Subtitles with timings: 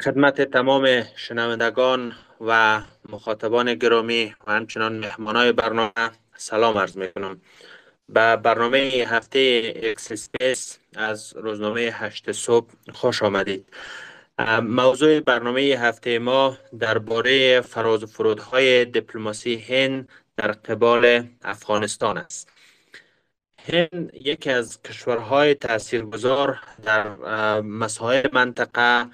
[0.00, 5.92] خدمت تمام شنوندگان و مخاطبان گرامی و همچنان مهمانای برنامه.
[6.36, 7.40] سلام عرض می کنم
[8.08, 8.78] به برنامه
[9.08, 13.66] هفته X Space از روزنامه هشت صبح خوش آمدید.
[14.62, 22.48] موضوع برنامه هفته ما درباره فراز و فرودهای دیپلماسی هند در قبال افغانستان است.
[23.72, 27.08] هند یکی از کشورهای تاثیرگذار در
[27.60, 29.06] مسائل منطقه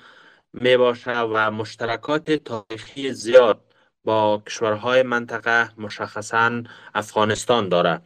[0.60, 3.60] می باشه و مشترکات تاریخی زیاد
[4.04, 6.62] با کشورهای منطقه مشخصا
[6.94, 8.00] افغانستان داره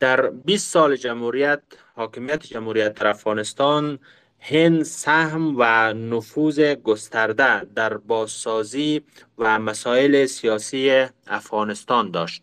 [0.00, 1.62] در 20 سال جمهوریت
[1.96, 3.98] حاکمیت جمهوریت در افغانستان
[4.38, 9.02] هند سهم و نفوذ گسترده در بازسازی
[9.38, 12.42] و مسائل سیاسی افغانستان داشت.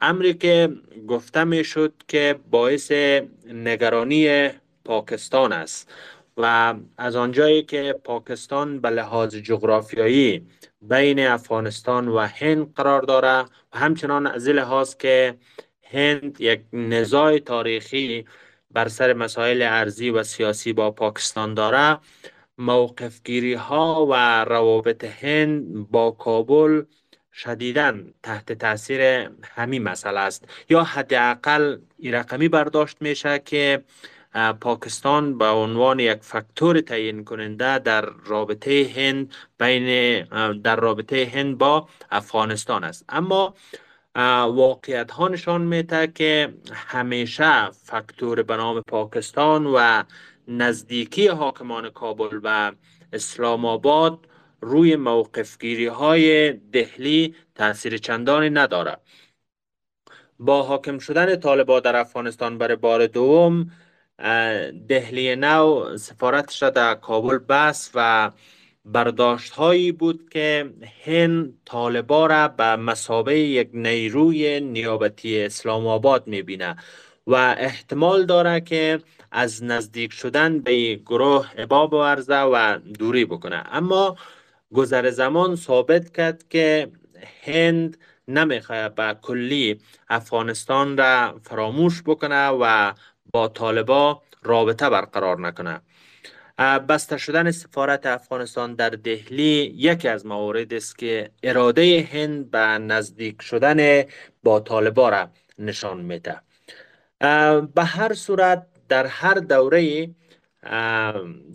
[0.00, 0.68] امری که
[1.08, 2.92] گفته می شد که باعث
[3.46, 4.50] نگرانی
[4.84, 5.92] پاکستان است.
[6.38, 10.46] و از آنجایی که پاکستان به لحاظ جغرافیایی
[10.82, 15.38] بین افغانستان و هند قرار داره و همچنان از لحاظ که
[15.82, 18.24] هند یک نزاع تاریخی
[18.70, 21.98] بر سر مسائل ارزی و سیاسی با پاکستان داره
[22.58, 26.82] موقف گیری ها و روابط هند با کابل
[27.32, 29.00] شدیدا تحت تاثیر
[29.42, 30.48] همین مسئله است.
[30.70, 33.84] یا حداقل این رقمی برداشت میشه که
[34.60, 41.88] پاکستان به عنوان یک فاکتور تعیین کننده در رابطه هند بین در رابطه هند با
[42.10, 43.04] افغانستان است.
[43.08, 43.54] اما
[44.46, 50.02] واقعیت ها نشان میده که همیشه فاکتور به نام پاکستان و
[50.48, 52.72] نزدیکی حاکمان کابل و
[53.12, 54.18] اسلام آباد
[54.60, 58.96] روی موقف گیری های دهلی تاثیر چندانی نداره
[60.38, 63.70] با حاکم شدن طالبان در افغانستان برای بار دوم
[64.88, 68.30] دهلی نو سفارتش را در کابل بس و
[68.84, 70.72] برداشت هایی بود که
[71.04, 76.76] هند طالبا را به مسابه یک نیروی نیابتی اسلام آباد می‌بینه
[77.26, 79.00] و احتمال داره که
[79.32, 83.64] از نزدیک شدن به گروه عباب ورزه و دوری بکنه.
[83.70, 84.16] اما
[84.74, 86.90] گذر زمان ثابت کرد که
[87.44, 92.92] هند نمی‌خواه به کلی افغانستان را فراموش بکنه و
[93.32, 95.80] با طالبا رابطه برقرار نکنه.
[96.88, 103.42] بسته شدن سفارت افغانستان در دهلی یکی از موارد است که اراده هند به نزدیک
[103.42, 104.04] شدن
[104.42, 106.40] با طالبا را نشان میده.
[107.74, 110.10] به هر صورت در هر دوره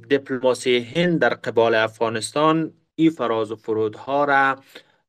[0.09, 4.55] دیپلماسی هند در قبال افغانستان این فراز و فرودها را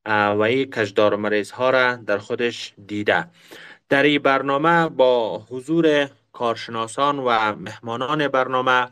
[0.07, 3.27] و این کجدار و مریض ها را در خودش دیده.
[3.89, 8.89] در این برنامه با حضور کارشناسان و مهمانان برنامه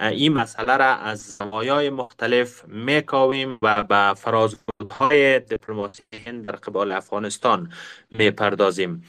[0.00, 7.72] این مسئله را از زوایای مختلف میکاویم و به فرازهای دیپلماسی هند در قبال افغانستان
[8.10, 9.04] می‌پردازیم.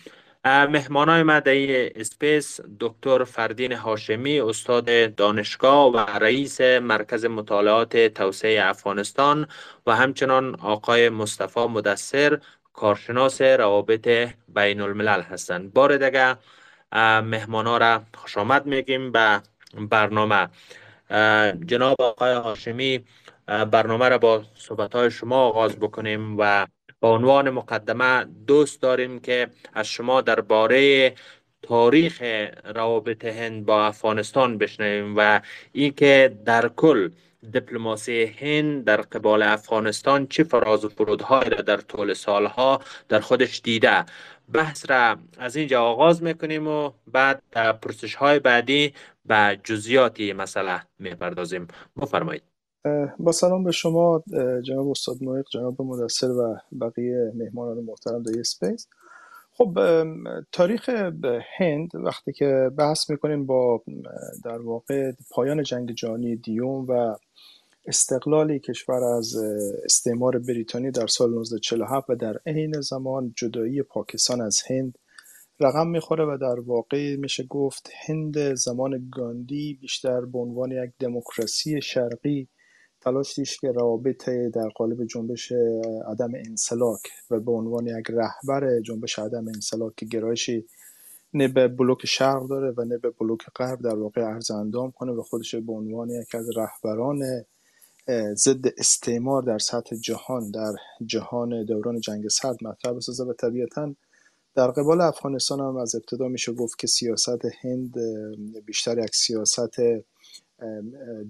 [0.46, 9.48] مهمانای ما در اسپیس دکتر فردین هاشمی استاد دانشگاه و رئیس مرکز مطالعات توسعه افغانستان
[9.88, 12.40] و همچنان آقای مصطفی مدثر
[12.74, 15.74] کارشناس روابط بین الملل هستند.
[15.74, 16.38] بار دیگه
[17.22, 19.42] مهمانا را خوش آمد میگیم به
[19.90, 20.50] برنامه.
[21.66, 23.06] جناب آقای هاشمی
[23.46, 26.68] برنامه را با صحبت های شما آغاز بکنیم و
[27.00, 31.14] به عنوان مقدمه دوست داریم که از شما درباره
[31.62, 32.22] تاریخ
[32.76, 37.10] روابط هند با افغانستان بشنویم و اینکه در کل
[37.52, 43.62] دیپلماسی هند در قبال افغانستان چه فراز و فرودهایی را در طول سالها در خودش
[43.64, 44.06] دیده.
[44.54, 47.42] بحث را از اینجا آغاز می‌کنیم و بعد
[47.82, 48.94] پرسش های بعدی
[49.26, 51.68] به جزیاتی مسئله می‌پردازیم.
[52.02, 52.44] بفرمایید.
[53.20, 54.24] با سلام به شما
[54.64, 58.88] جناب استاد مویق جناب مدثر و بقیه مهمانان محترم در اسپیس
[59.58, 59.80] خب
[60.52, 60.90] تاریخ
[61.58, 63.84] هند وقتی که بحث می‌کنیم با
[64.44, 67.16] در واقع پایان جنگ جهانی دیوم و
[67.86, 69.36] استقلال کشور از
[69.86, 74.98] استعمار بریتانی در سال 1947 و در عین زمان جدایی پاکستان از هند
[75.60, 81.82] رقم می‌خوره و در واقع میشه گفت هند زمان گاندی بیشتر به عنوان یک دموکراسی
[81.82, 82.48] شرقی
[83.04, 85.52] تلاش دیش که روابط در قالب جنبش
[86.08, 90.66] عدم انسلاک و به عنوان یک رهبر جنبش عدم انسلاک که گرایشی
[91.34, 95.12] نه به بلوک شرق داره و نه به بلوک غرب در واقع عرض اندام کنه
[95.12, 97.46] و خودش به عنوان یک از رهبران
[98.36, 100.74] ضد استعمار در سطح جهان در
[101.06, 103.96] جهان دوران جنگ سرد مطرح بسازه و طبیعتا
[104.56, 107.96] در قبال افغانستان هم از ابتدا میشه گفت که سیاست هند
[108.66, 109.80] بیشتر یک سیاست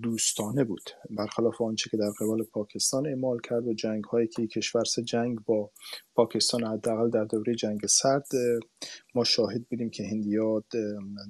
[0.01, 0.89] دوستانه بود.
[1.09, 5.39] برخلاف آنچه که در قبال پاکستان اعمال کرد و جنگ هایی که کشور سه جنگ
[5.45, 5.71] با
[6.15, 8.27] پاکستان حداقل در دوره جنگ سرد
[9.15, 10.65] ما شاهد بودیم که هندیات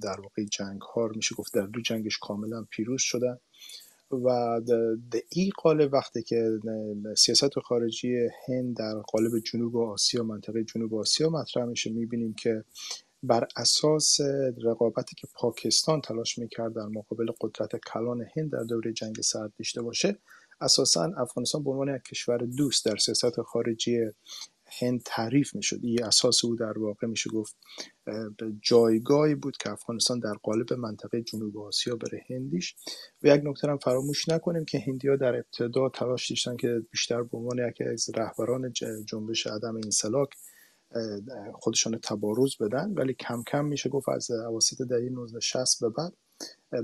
[0.02, 3.38] در واقع جنگ ها میشه گفت در دو جنگش کاملا پیروز شدن
[4.12, 4.62] و
[5.12, 6.60] در این قالب وقتی که
[7.18, 8.16] سیاست خارجی
[8.48, 12.64] هند در قالب جنوب آسیا منطقه جنوب آسیا مطرح میشه می‌بینیم که
[13.24, 14.18] بر اساس
[14.64, 19.82] رقابتی که پاکستان تلاش می‌کرد در مقابل قدرت کلان هند در دوره جنگ سرد داشته
[19.82, 20.18] باشه
[20.62, 24.00] اساسا افغانستان به عنوان یک کشور دوست در سیاست خارجی
[24.82, 25.80] هند تعریف می‌شد.
[25.84, 27.58] این اساس او در واقع میشه گفت
[28.62, 32.76] جایگاهی بود که افغانستان در قالب منطقه جنوب آسیا بره هندیش.
[33.24, 37.38] و یک نکته هم فراموش نکنیم که هندیا در ابتدا تلاش داشتن که بیشتر به
[37.38, 38.74] عنوان یکی از رهبران
[39.06, 40.30] جنبش عدم انسلاک
[41.54, 46.14] خودشان تبارز بدن ولی کم کم میشه گفت از اواسط دهه 1960 به بعد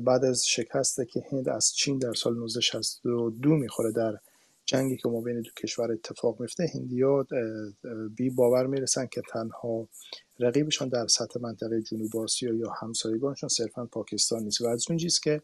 [0.04, 4.18] بعد از شکست که هند از چین در سال 1962 می‌خوره در
[4.66, 7.28] جنگی که ما بین دو کشور اتفاق میفته هندیا
[8.16, 9.90] بی باور می‌رسن که تنها
[10.40, 14.62] رقیبشان در سطح منطقه جنوب آسیا یا همسایگانشان صرفا پاکستان نیست.
[14.62, 15.42] و از اون که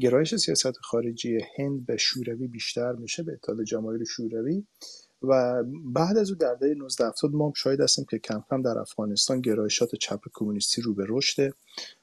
[0.00, 4.64] گرایش سیاست خارجی هند به شوروی بیشتر میشه به اتحاد جماهیر شوروی
[5.24, 9.40] و بعد از او در دهه 1970 ما شاهد هستیم که کم کم در افغانستان
[9.40, 11.54] گرایشات چپ کمونیستی رو به رشده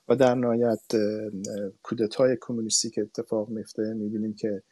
[0.10, 0.81] و در نهایت
[1.83, 4.63] کودتای کمونیستی که اتفاق میفته می‌بینیم که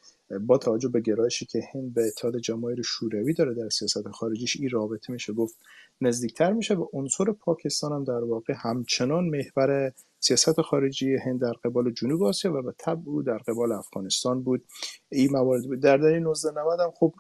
[0.42, 4.70] با توجه به گرایشی که هند به اتحاد جماهیر شوروی داره در سیاست خارجیش این
[4.70, 5.56] رابطه میشه گفت
[6.02, 11.92] نزدیکتر میشه و عنصر پاکستان هم در واقع همچنان محور سیاست خارجی هند در قبال
[11.92, 14.64] جنوب آسیا و به طب او در قبال افغانستان بود.
[15.10, 17.14] این موارد بود در دهه 1990 هم خب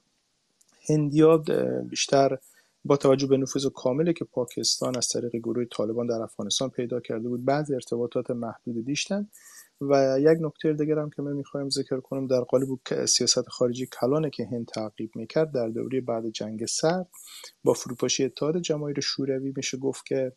[0.90, 1.44] هندیا
[1.90, 2.38] بیشتر
[2.86, 7.30] با توجه به نفوذ کاملی که پاکستان از طریق گروه طالبان در افغانستان پیدا کرده
[7.30, 9.28] بود بعضی ارتباطات محدودی داشتن.
[9.82, 12.68] و یک نکته دیگر هم که من می‌خوایم ذکر کنم در قالب
[13.06, 17.10] سیاست خارجی کلانه که هند تعقیب می‌کرد در دوره بعد جنگ سرد
[17.64, 20.34] با فروپاشی اتحاد جماهیر شوروی میشه گفت که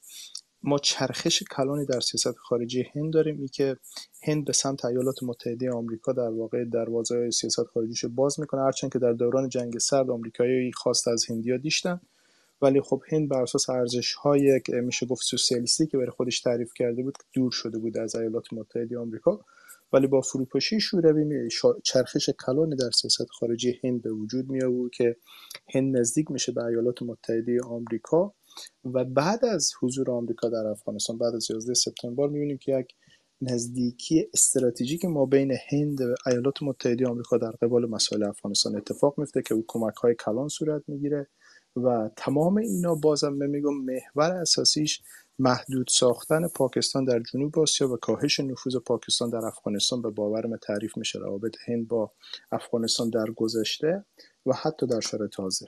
[0.63, 3.77] ما چرخش کلانی در سیاست خارجی هند داریم ای که
[4.23, 8.99] هند به سمت ایالات متحده آمریکا در واقع دروازه سیاست خارجیش باز می‌کنه هرچند که
[8.99, 12.01] در دوران جنگ سرد آمریکایی خواست از هندیا دیشتن.
[12.63, 17.03] ولی خب هند بر اساس ارزش های میشه گفت سوسیالیستی که برای خودش تعریف کرده
[17.03, 19.41] بود دور شده بود از ایالات متحده آمریکا.
[19.93, 21.49] ولی با فروپاشی شوروی
[21.85, 25.17] چرخش کلانی در سیاست خارجی هند به وجود می که
[25.75, 28.35] هند نزدیک میشه به ایالات متحده آمریکا.
[28.85, 32.95] و بعد از حضور آمریکا در افغانستان بعد از 11 سپتامبر می‌بینیم که یک
[33.43, 39.43] نزدیکی استراتژیک ما بین هند و ایالات متحده آمریکا در قبال مسائل افغانستان اتفاق میفته
[39.43, 41.27] که او کمک های کلان صورت می‌گیره
[41.77, 45.03] و تمام اینا بازم میگم محور اساسیش
[45.39, 50.97] محدود ساختن پاکستان در جنوب آسیا و کاهش نفوذ پاکستان در افغانستان به باور تعریف
[50.97, 52.13] میشه روابط هند با
[52.53, 54.05] افغانستان در گذشته
[54.47, 55.67] و حتی در شرایط حاضر.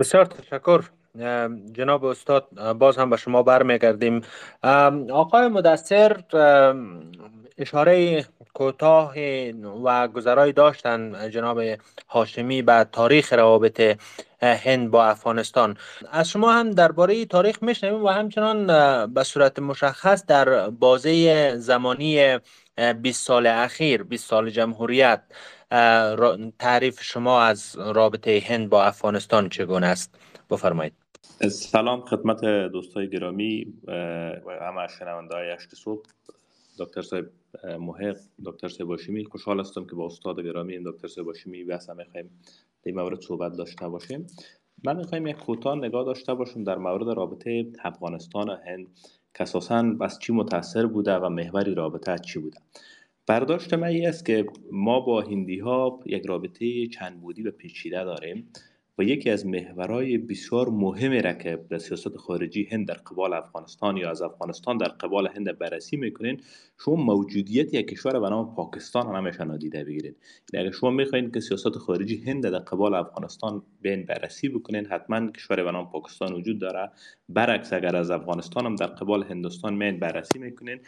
[0.00, 0.90] بسیار تشکر.
[1.72, 4.22] جناب استاد باز هم به شما برمیگردیم.
[5.12, 6.20] آقای مدثر
[7.58, 8.24] اشاره
[8.54, 9.14] کوتاه
[9.84, 11.60] و گذرایی داشتن جناب
[12.08, 13.98] هاشمی به تاریخ روابط
[14.42, 15.76] هند با افغانستان.
[16.10, 18.66] از شما هم درباره تاریخ میشنویم و همچنان
[19.14, 22.38] به صورت مشخص در بازه زمانی
[23.02, 25.22] 20 سال اخیر 20 سال جمهوریت
[26.58, 30.14] تعریف شما از رابطه هند با افغانستان چگونه است؟
[30.50, 31.03] بفرمایید.
[31.50, 33.92] سلام خدمت دوستای گرامی و
[34.60, 36.02] همه شنونده های اشک صبح.
[36.78, 37.26] دکتر صاحب
[37.78, 42.30] محق دکتر صاحب باشیمی خوشحال هستم که با استاد گرامی دکتر صاحب باشیمی بحث می‌خوایم
[42.82, 44.26] در این مورد صحبت داشته باشیم.
[44.84, 48.86] من می‌خوایم یک کوتاه نگاه داشته باشم در مورد رابطه افغانستان و هند
[49.34, 52.58] که اساسا چی متاثر بوده و محوری رابطه چی بوده.
[53.26, 58.48] برداشت من است که ما با هندی ها یک رابطه چند بودی و پیچیده داریم.
[58.98, 63.96] و یکی از محورهای بسیار مهمی را که در سیاست خارجی هند در قبال افغانستان
[63.96, 66.40] یا از افغانستان در قبال هند بررسی می‌کنین
[66.78, 70.16] شما موجودیت یک کشور به نام پاکستان هم همیشه نادیده بگیرید.
[70.52, 75.30] یعنی اگر شما می‌خواین که سیاست خارجی هند در قبال افغانستان بین بررسی بکنین حتما
[75.30, 76.90] کشور به نام پاکستان وجود داره.
[77.28, 80.80] برعکس اگر از افغانستان هم در قبال هندوستان مین بررسی می‌کنین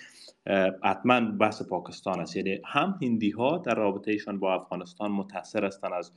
[0.83, 2.37] حتما بحث پاکستان است.
[2.37, 6.13] یعنی هم هندی ها در رابطهشان با افغانستان متاثر هستند از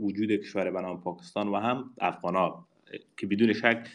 [0.00, 2.66] وجود کشور به نام پاکستان و هم افغان ها
[3.16, 3.88] که بدون شک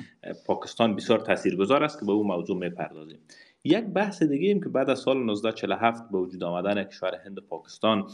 [0.46, 3.20] پاکستان بسیار تاثیرگذار است که به اون موضوع می‌پردازیم.
[3.64, 7.42] یک بحث دیگه ایم که بعد از سال 1947 به وجود آمدن کشور هند و
[7.42, 8.08] پاکستان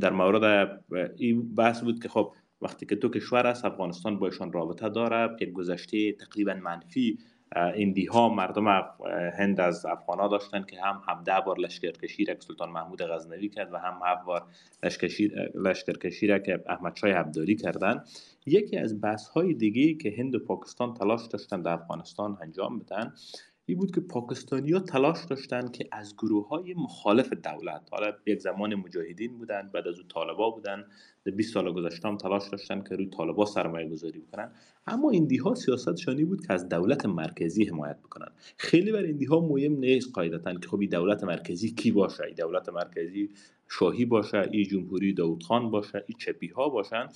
[0.00, 0.80] در مورد
[1.16, 2.32] این بحث بود که خب
[2.62, 7.18] وقتی که تو کشور است افغانستان با ایشان رابطه داره یک گذشته تقریبا منفی
[7.56, 8.66] ایندی ها مردم
[9.38, 13.02] هند از افغان ها داشتن که هم هم ده بار لشکرکشی را که سلطان محمود
[13.02, 14.46] غزنوی کرد و هم هفت بار
[15.54, 18.04] لشکرکشی را که احمد شای عبدالی کردن.
[18.46, 23.14] یکی از بحث های دیگه که هند و پاکستان تلاش داشتن در افغانستان انجام بدن
[23.66, 24.02] این بود که
[24.72, 29.88] ها تلاش داشتن که از گروه های مخالف دولت حالا یک زمان مجاهدین بودن بعد
[29.88, 30.84] از او طالبا بودن
[31.24, 34.50] در 20 سال گذشته هم تلاش داشتن که روی طالبا سرمایه گذاری بکنن.
[34.86, 38.28] اما ایندی ها سیاست شانی بود که از دولت مرکزی حمایت بکنن.
[38.56, 43.30] خیلی بر ایندی ها مهم نیست قاعدتا که خب دولت مرکزی کی باشه؟ دولت مرکزی
[43.68, 47.08] شاهی باشه این جمهوری داود خان باشه این چپی ها باشن.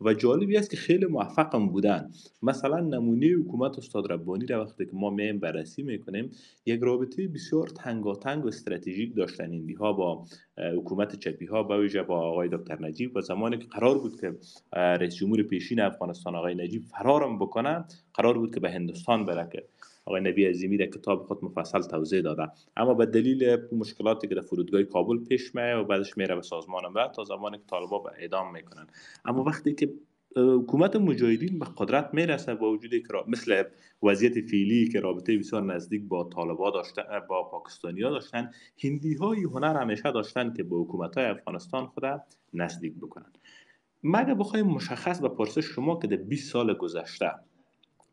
[0.00, 2.10] و جالبی است که خیلی موفقم بودن.
[2.42, 6.30] مثلا نمونه حکومت استاد ربانی را وقتی که ما میم بررسی می‌کنیم
[6.66, 10.24] یک رابطه بسیار تنگاتنگ و استراتژیک داشتن ایندی ها با
[10.76, 13.16] حکومت چپی ها با ویژه با آقای دکتر نجیب.
[13.16, 14.34] و زمانی که قرار بود که
[14.72, 17.84] رئیس جمهور پیشین افغانستان آقای نجیب فرارم بکنه
[18.14, 19.64] قرار بود که به هندوستان بره که
[20.06, 22.48] آقای نبی عظیمی در کتاب خود مفصل توضیح داده.
[22.76, 26.92] اما به دلیل مشکلاتی که در فرودگاه کابل پیش میه و بعدش میره به سازمان
[26.92, 28.86] بعد تا زمانی که طالبا به اعدام می‌کنن.
[29.24, 29.92] اما وقتی که
[30.36, 33.62] حکومت مجاهدین به قدرت می‌رسه با وجود که مثل
[34.02, 38.50] وضعیت فعلی که رابطه بسیار نزدیک با طالبا داشتن با پاکستانیا داشتن
[38.84, 42.04] هندی های هنر همیشه داشتن که به حکومت های افغانستان خود
[42.54, 43.32] نزدیک بکنن.
[44.02, 47.30] مگه بخوایم مشخص به پرسش شما که در 20 سال گذشته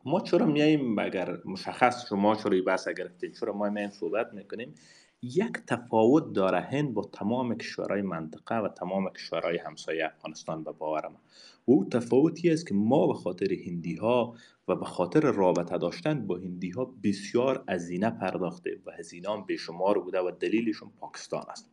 [0.04, 4.74] ما چرا میاییم اگر مشخص شما چرا بحث گرفتید چرا ما میاییم صحبت می‌کنیم؟
[5.22, 11.12] یک تفاوت داره هند با تمام کشورهای منطقه و تمام کشورهای همسایه افغانستان به باورم
[11.14, 11.18] و
[11.64, 14.34] او تفاوتی است که ما به خاطر هندی ها
[14.68, 19.98] و به خاطر رابطه داشتن با هندی ها بسیار ازینه پرداخته و هزینه هم بیشمار
[19.98, 21.70] بوده و دلیلشون پاکستان است.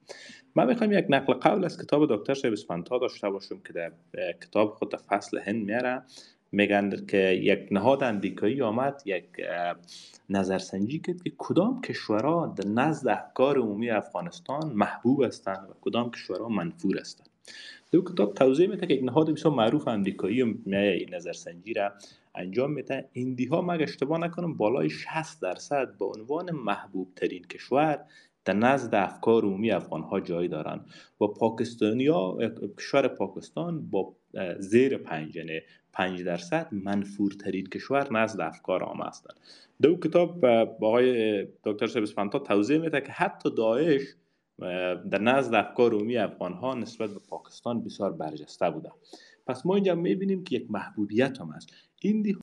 [0.56, 2.54] من می‌خوایم یک نقل قول از کتاب دکتر شیب
[3.02, 3.92] داشته باشم که در
[4.44, 6.04] کتاب خود فصل هند میاره
[6.52, 9.26] میگن که یک نهاد امریکایی آمد یک
[10.30, 16.50] نظرسنجی کرد که کدام کشورها در نزد افکار عمومی افغانستان محبوب هستند و کدام کشورها
[16.50, 17.30] منفور هستند.
[17.92, 21.92] دو کتاب توضیح میده که یک نهاد بسیار معروف امریکایی این نظرسنجی را
[22.36, 23.10] انجام میده.
[23.14, 28.06] ایندی ها مگه اشتباه نکنم بالای 60 درصد به عنوان محبوب ترین کشور
[28.46, 30.86] در نزد افکار عمومی افغان ها جای دارند
[31.22, 32.38] و پاکستانیا
[32.78, 34.16] کشور پاکستان با
[34.60, 35.60] زیر پنج یعنی
[35.94, 39.40] پنج درصد منفورترین کشور نزد افکار عام هستند
[39.82, 40.42] دو کتاب
[40.80, 44.02] با آقای دکتر سبسپانتا توضیح میده که حتی داعش
[45.12, 48.92] در نزد افکار عمومی افغان ها نسبت به پاکستان بسیار برجسته بوده.
[49.48, 51.70] پس ما اینجا می‌بینیم که یک محبوبیت هم هست.
[52.02, 52.40] این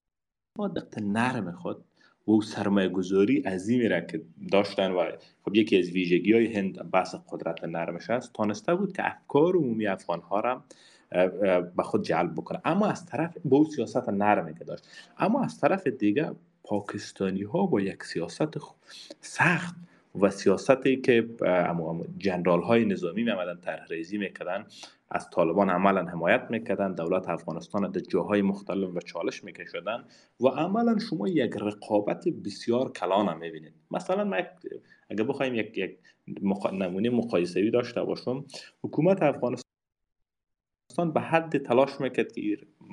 [0.58, 1.84] ها دقت نرم خود
[2.28, 5.11] و سرمایه گذاری عظیمی را که داشتن و
[5.45, 9.87] خب یکی از ویژگی های هند بحث قدرت نرمش است تانسته بود که افکار عمومی
[9.87, 10.64] افغان ها را
[11.76, 12.61] به خود جلب بکنه.
[12.64, 14.88] اما از طرف با سیاست نرمی که داشت.
[15.18, 16.30] اما از طرف دیگه
[16.64, 18.59] پاکستانی ها با یک سیاست
[19.21, 19.75] سخت
[20.20, 21.28] و سیاستی که
[22.18, 24.66] جنرال های نظامی می آمدن طرح ریزی می‌کردن
[25.11, 30.04] از طالبان عملا حمایت می‌کردن دولت افغانستان در جاهای مختلف و چالش میکشدن
[30.40, 33.73] و عملا شما یک رقابت بسیار کلان هم می‌بینید.
[33.90, 34.37] مثلا ما
[35.11, 35.99] اگر بخوایم یک, یک
[36.73, 38.44] نمونه مقایسوی داشته باشم
[38.82, 39.62] حکومت افغانستان
[41.14, 42.40] به حد تلاش می‌کرد که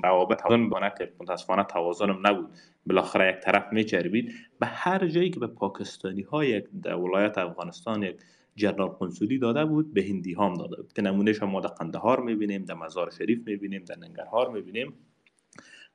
[0.04, 2.50] روابط توازن بانه که متاسفانه توازن نبود.
[2.86, 8.16] بالاخره یک طرف میچربید به هر جایی که به پاکستانی های در ولایت افغانستان یک
[8.56, 10.94] جنرال قنصولی داده بود به هندی هم داده بود.
[10.94, 14.94] که نمونهش ما در قندهار می‌بینیم در مزار شریف می‌بینیم در ننگرهار می‌بینیم.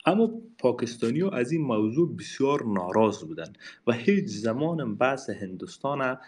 [0.06, 6.18] اما پاکستانی ها از این موضوع بسیار ناراض بودند و هیچ زمان بحث هندوستان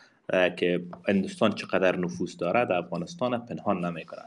[0.57, 4.23] که هندوستان چقدر نفوذ داره در افغانستان پنهان نمی‌کنه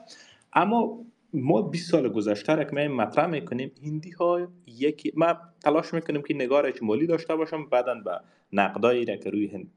[0.54, 5.94] اما ما 20 سال گذشته را که ما مطرح می‌کنیم هندی ها یکی ما تلاش
[5.94, 8.12] می‌کنیم که نگار اجمالی داشته باشم بعدا به
[8.54, 9.72] نقدایی را که روی هند،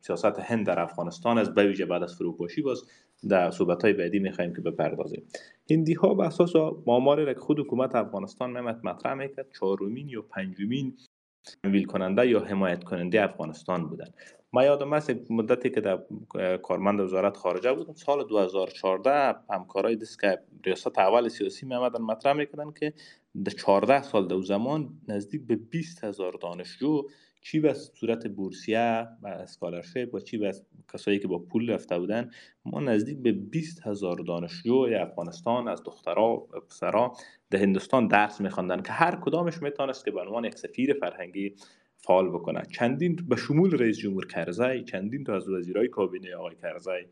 [0.00, 2.84] سیاست هند در افغانستان از بویژه بعد از فروپاشی باز
[3.28, 5.22] در صحبت های بعدی می‌خوایم که بپردازیم.
[5.70, 6.52] هندی ها به اساس
[6.86, 10.96] ماماری را که خود حکومت افغانستان ممت مطرح می‌کرد چهارمین یا پنجمین
[11.62, 14.14] تمویل کننده یا حمایت کننده افغانستان بودند.
[14.52, 15.98] ما یادم است مدتی که در
[16.62, 17.94] کارمند وزارت خارجه بودم.
[17.94, 22.92] سال 2014 همکارای دست که ریاست اول سیاسی می آمدن مطرح می‌کردن که
[23.44, 27.02] در 14 سال دو زمان نزدیک به 20 هزار دانشجو
[27.42, 30.54] چی به صورت بورسیه و اسکالرشپ و چی به
[30.92, 32.30] کسایی که با پول رفته بودن
[32.64, 37.16] ما نزدیک به 20 هزار دانشجو افغانستان از دخترها و پسرها
[37.50, 41.54] در هندوستان درس میخواندن که هر کدامش می‌تونست که به عنوان یک سفیر فرهنگی
[42.08, 47.06] فعال بکنه چندین به شمول رئیس جمهور کرزی چندین تا از وزیرای کابینه آقای کرزی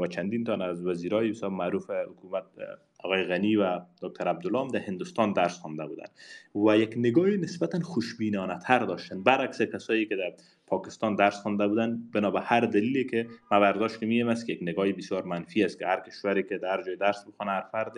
[0.00, 2.44] و چندین تا از وزیرای معروف حکومت
[3.04, 6.06] آقای غنی و دکتر عبدالله در هندوستان درس خوانده بودن.
[6.54, 9.22] و یک نگاه نسبتا خوشبینانه تر داشتن.
[9.22, 10.32] برعکس کسایی که در
[10.66, 14.58] پاکستان درس خوانده بودن بنا به هر دلیلی که ما برداشت میم است که یک
[14.62, 17.94] نگاهی بسیار منفی است که هر کشوری که در جای درس بخونه هر فرد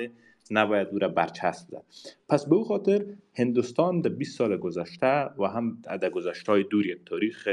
[0.50, 1.84] نباید او را برچسب زد.
[2.28, 6.86] پس به او خاطر هندوستان در 20 سال گذشته و هم در گذشته های دور
[6.86, 7.48] یک تاریخ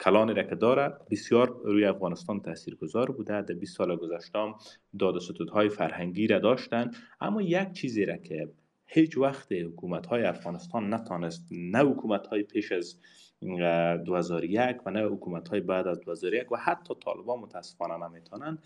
[0.00, 2.42] کلانی را که داره بسیار روی افغانستان
[2.80, 3.42] گذار بوده.
[3.42, 4.54] در 20 سال گذشته
[4.98, 5.16] داد
[5.52, 8.48] های فرهنگی را داشتن اما یک چیزی را که
[8.86, 12.96] هیچ وقت حکومت های افغانستان نتانست نه حکومت های پیش از
[13.42, 18.58] 2001 و نه حکومت های بعد از 2001 و حتی طالبان متاسفانه نمی‌تونن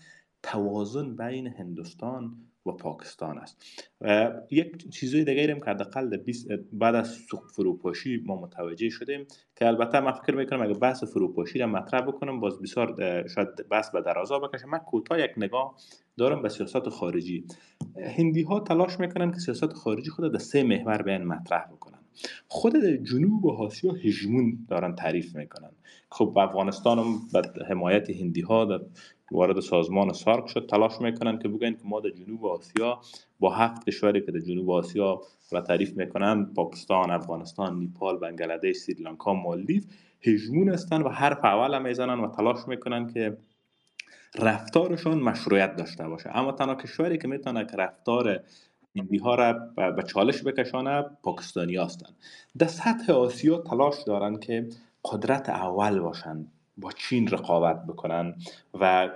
[0.43, 3.63] توازن بین هندوستان و پاکستان است.
[4.01, 6.17] و یک چیزای دیگه هم که حداقل
[6.73, 7.17] بعد از
[7.55, 12.39] فروپاشی ما متوجه شدیم که البته من فکر می‌کنم اگه بحث فروپاشی را مطرح بکنم
[12.39, 12.95] باز بسیار
[13.27, 15.75] شاید بحث به درازا بکشه من کوتاه یک نگاه
[16.17, 17.45] دارم به سیاست خارجی.
[18.17, 21.99] هندی ها تلاش می‌کنن که سیاست خارجی خود در سه محور بیان مطرح بکنن.
[22.47, 25.71] خود جنوب و آسیا هژمون دارن تعریف می‌کنن.
[26.11, 28.79] خب افغانستان هم به حمایت هندی ها در
[29.31, 30.67] وارد سازمان سارک شد.
[30.69, 32.99] تلاش می‌کنن که بگن که ما در جنوب آسیا
[33.39, 39.33] با هفت کشوری که در جنوب آسیا و تعریف می‌کنن پاکستان افغانستان نیپال بنگلادش سریلانکا
[39.33, 39.81] مالدیو
[40.21, 43.37] هژمون هستن و حرف اول می‌زنن و تلاش می‌کنن که
[44.39, 46.37] رفتارشان مشروعیت داشته باشه.
[46.37, 48.39] اما تنها کشوری که می‌تونه که رفتار
[48.95, 49.53] هندی ها را
[49.91, 52.09] به چالش بکشانه پاکستانی هستن.
[52.57, 54.69] در سطح آسیا تلاش دارن که
[55.05, 58.35] قدرت اول باشند با چین رقابت بکنن
[58.73, 59.09] و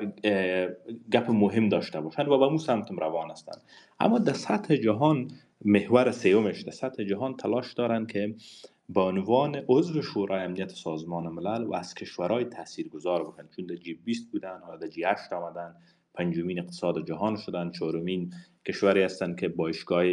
[1.11, 3.61] گپ مهم داشته باشن و به سمتم روان هستند
[3.99, 5.31] اما در سطح جهان
[5.65, 8.35] محور سیومش در سطح جهان تلاش دارن که
[8.89, 13.47] با عنوان عضو شورای امنیت سازمان ملل و از کشورهای تاثیرگذار بکنن.
[13.55, 15.75] چون در جی 20 بودن حالا در جی 8 آمدن
[16.13, 18.33] پنجمین اقتصاد جهان شدن چهارمین
[18.69, 20.03] کشوری هستند که باشگاه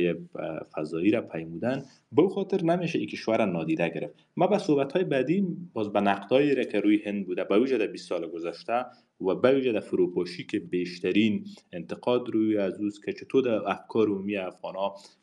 [0.76, 1.82] فضایی را پیمودن.
[2.12, 4.14] به خاطر نمیشه این کشور را نادیده گرفت.
[4.36, 7.86] ما به صحبت های بعدی باز به نقدایی را که روی هند بوده به وجه
[7.86, 8.86] 20 سال گذشته
[9.20, 14.36] و به وجه فروپاشی که بیشترین انتقاد روی از اوست که چطور در افکار عمومی
[14.36, 14.74] افغان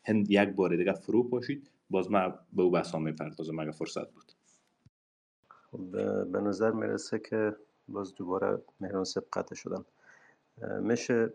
[0.04, 4.32] هند یک بار دیگه فرو پاشید باز ما به او بحثا می‌پردازم اگه فرصت بود.
[5.48, 5.90] خب،
[6.32, 7.56] به نظر می‌رسه که
[7.88, 9.84] باز دوباره مهران سبقت شدن
[10.80, 11.32] میشه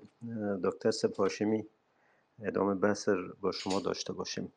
[0.63, 1.65] دکتر سپاشمی
[2.43, 3.09] ادامه بحث
[3.41, 4.53] با شما داشته باشیم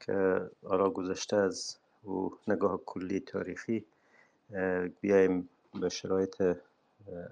[0.00, 3.84] که آرا گذشته از او نگاه کلی تاریخی
[5.00, 5.48] بیایم
[5.80, 6.42] به شرایط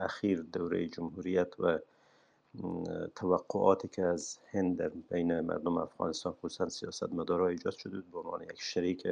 [0.01, 1.79] اخیر دوره جمهوریت و
[3.15, 8.19] توقعاتی که از هند در بین مردم افغانستان خصوصا سیاست مدارا ایجاد شده بود به
[8.19, 9.07] عنوان یک شریک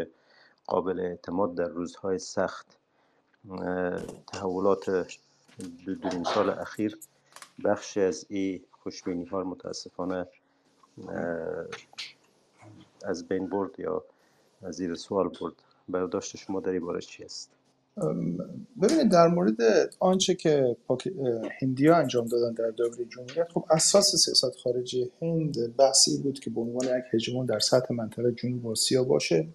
[0.66, 2.79] قابل اعتماد در روزهای سخت
[4.27, 5.09] تحولات
[5.87, 6.98] دو, دو سال اخیر
[7.64, 10.29] بخشی از این خوشبینی ها متاسفانه
[13.05, 14.05] از بین برد یا
[14.70, 15.55] زیر سوال برد؟
[15.88, 17.50] برداشت شما در این چی است؟
[18.83, 19.57] ببینید در مورد
[19.98, 20.76] آنچه که
[21.61, 26.61] هندیا انجام دادن در دوره جمهوریت خب اساس سیاست خارجی هند بحثی بود که به
[26.61, 29.46] عنوان یک هژمون در سطح منطقه جنوب آسیا باشه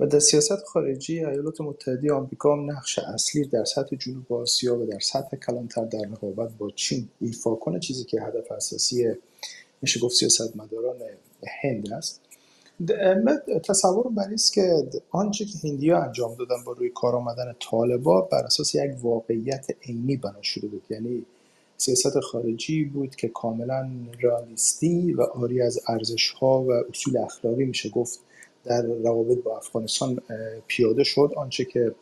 [0.00, 4.86] و در سیاست خارجی ایالات متحده آمریکا هم نقش اصلی در سطح جنوب آسیا و
[4.86, 9.14] در سطح کلانتر در رقابت با چین ایفا کنه چیزی که هدف اساسی
[9.82, 10.96] میشه گفت سیاست مداران
[11.62, 12.20] هند است.
[13.64, 18.44] تصور بر است که آنچه که هندیا انجام دادن با روی کار آمدن طالبا بر
[18.44, 20.82] اساس یک واقعیت عینی بنا شده بود.
[20.90, 21.24] یعنی
[21.76, 27.88] سیاست خارجی بود که کاملا رالیستی و آری از ارزش ها و اصول اخلاقی میشه
[27.88, 28.20] گفت
[28.64, 30.20] در روابط با افغانستان
[30.66, 31.32] پیاده شد.
[31.36, 31.94] آنچه که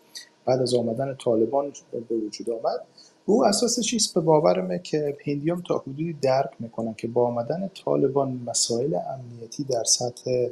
[0.44, 1.72] بعد از آمدن طالبان
[2.08, 2.80] به وجود آمد
[3.26, 8.40] او اساس چیست؟ به باورمه که هندیام تا حدودی درک می‌کنن که با آمدن طالبان
[8.46, 10.46] مسائل امنیتی در سطح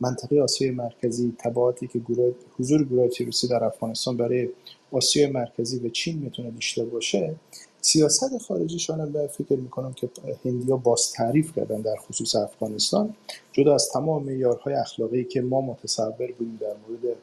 [0.00, 4.48] منطقه آسیای مرکزی تبعاتی که گروه حضور گروه تروریستی در افغانستان برای
[4.92, 7.34] آسیای مرکزی و چین می‌تونه داشته باشه
[7.80, 10.08] سیاست خارجیشان به فکر می‌کنم که
[10.44, 13.14] هندیا باز تعریف کردن در خصوص افغانستان
[13.52, 17.16] جدا از تمام معیارهای اخلاقی که ما متصور بودیم در مورد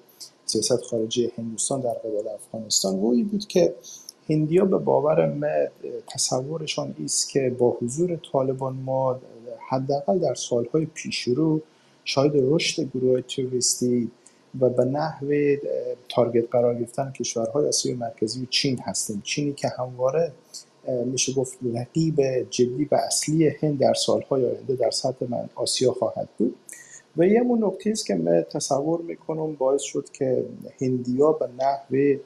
[0.46, 3.76] سیاست خارجی هندوستان در قبال افغانستان و بود که
[4.30, 5.68] هندیا به باور من
[6.08, 9.20] تصورشان است که با حضور طالبان ما
[9.70, 11.62] حداقل در سالهای پیشرو
[12.04, 14.12] شاید رشد گروه توریستی
[14.60, 15.56] و به نحو
[16.10, 19.22] تارگت قرار گرفتن کشورهای آسیای مرکزی و چین هستیم.
[19.26, 20.32] چینی که همواره
[21.06, 26.30] میشه گفت رقیب جدی و اصلی هند در سالهای آینده در سطح من آسیا خواهد
[26.38, 26.56] بود.
[27.18, 30.46] و یه نکته است که من تصور می‌کنم باعث شد که
[30.82, 32.18] هندیا به نحو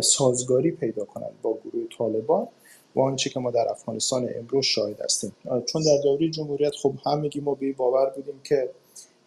[0.00, 2.48] سازگاری پیدا کنند با گروه طالبان
[2.96, 5.32] و آنچه که ما در افغانستان امروز شاهد هستیم.
[5.66, 8.70] چون در دوره جمهوریت خب همگی ما به باور بودیم که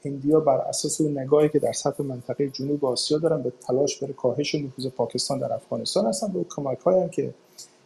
[0.06, 4.14] هندیا بر اساس اون نگاهی که در سطح منطقه جنوب آسیا دارن به تلاش برای
[4.14, 7.34] کاهش نفوذ پاکستان در افغانستان هستن و کمک هم که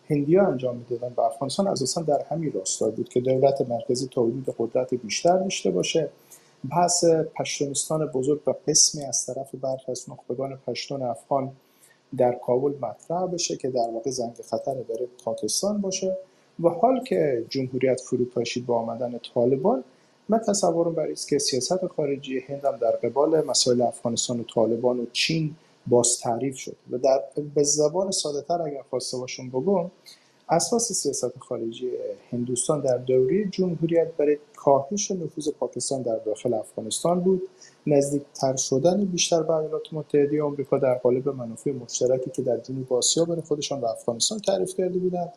[0.10, 4.94] هندیا انجام می‌دادن به افغانستان اساسا در همین راستا بود که دولت مرکزی تا قدرت
[4.94, 6.10] بیشتر داشته باشه.
[6.72, 7.06] بحث
[7.40, 11.52] پشتونستان بزرگ و قسمی از طرف برخی از نخبگان پشتون افغان
[12.18, 16.18] در کابل مطرح بشه که در واقع زنگ خطر برای پاکستان باشه
[16.64, 19.84] و حال که جمهوریت فرو پاشید با آمدن طالبان
[20.30, 25.00] من تصورم برای است که سیاست خارجی هند هم در قبال مسائل افغانستان و طالبان
[25.00, 25.56] و چین
[25.88, 27.22] باز تعریف شد و در
[27.56, 29.92] به زبان ساده تر اگر خواسته باشم بگم
[30.50, 31.90] اساس سیاست خارجی
[32.32, 37.42] هندوستان در دوره جمهوریت برای کاهش نفوذ پاکستان در داخل افغانستان بود
[37.88, 43.26] نزدیکتر شدن بیشتر به ایالات متحده آمریکا در قالب منافع مشترکی که در جنوب آسیا
[43.26, 45.34] برای خودشان و افغانستان تعریف کرده بودند.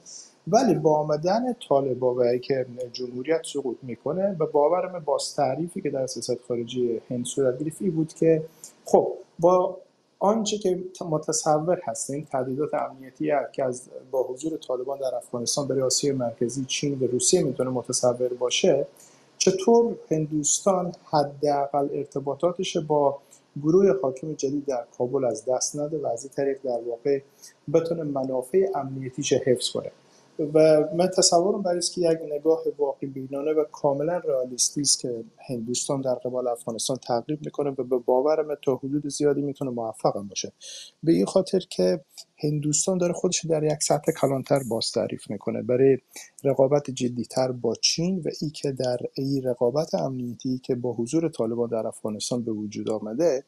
[0.49, 6.07] ولی با آمدن طالبا و که جمهوریت سقوط می‌کنه به باور باز تعریفی که در
[6.07, 8.43] سیاست خارجی هند صورت گرفت بود که
[8.85, 9.77] خب با
[10.19, 10.79] آنچه که
[11.11, 16.65] متصور هست این تهدیدات امنیتی که از با حضور طالبان در افغانستان برای آسیای مرکزی
[16.65, 18.87] چین و روسیه می‌تونه متصور باشه
[19.39, 23.19] چطور هندوستان حداقل ارتباطاتش با
[23.63, 27.21] گروه حاکم جدید در کابل از دست نده و از این طریق در واقع
[27.75, 29.91] بتونه منافع امنیتیش حفظ کنه؟
[30.39, 35.25] و من تصورم برای است که یک نگاه واقعی بینانه و کاملا رئالیستی است که
[35.49, 40.53] هندوستان در قبال افغانستان تقریب می‌کنه و به باورم تا حدود زیادی می‌تونه موفق بشه
[41.03, 42.01] به این خاطر که
[42.39, 45.63] هندوستان داره خودش در یک سطح کلانتر باز تعریف می‌کنه.
[45.63, 45.99] برای
[46.45, 51.69] رقابت جدیتر با چین و ای که در ای رقابت امنیتی که با حضور طالبان
[51.69, 53.45] در افغانستان به وجود آمده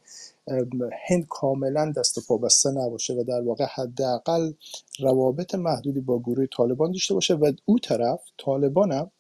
[1.09, 4.53] هند کاملا دست و پا بسته نباشه و در واقع حداقل
[5.01, 9.11] روابط محدودی با گروه طالبان داشته باشه و او طرف طالبان هم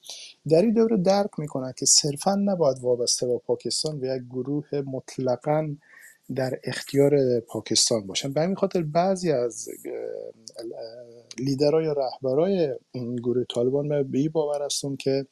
[0.48, 5.76] در این دوره درک می‌کنن که صرفا نباید وابسته با پاکستان و یک گروه مطلقا
[6.34, 8.32] در اختیار پاکستان باشن.
[8.32, 9.68] به همین خاطر بعضی از
[11.38, 12.74] لیدرهای یا رهبرای
[13.22, 15.26] گروه طالبان به این باور هستم که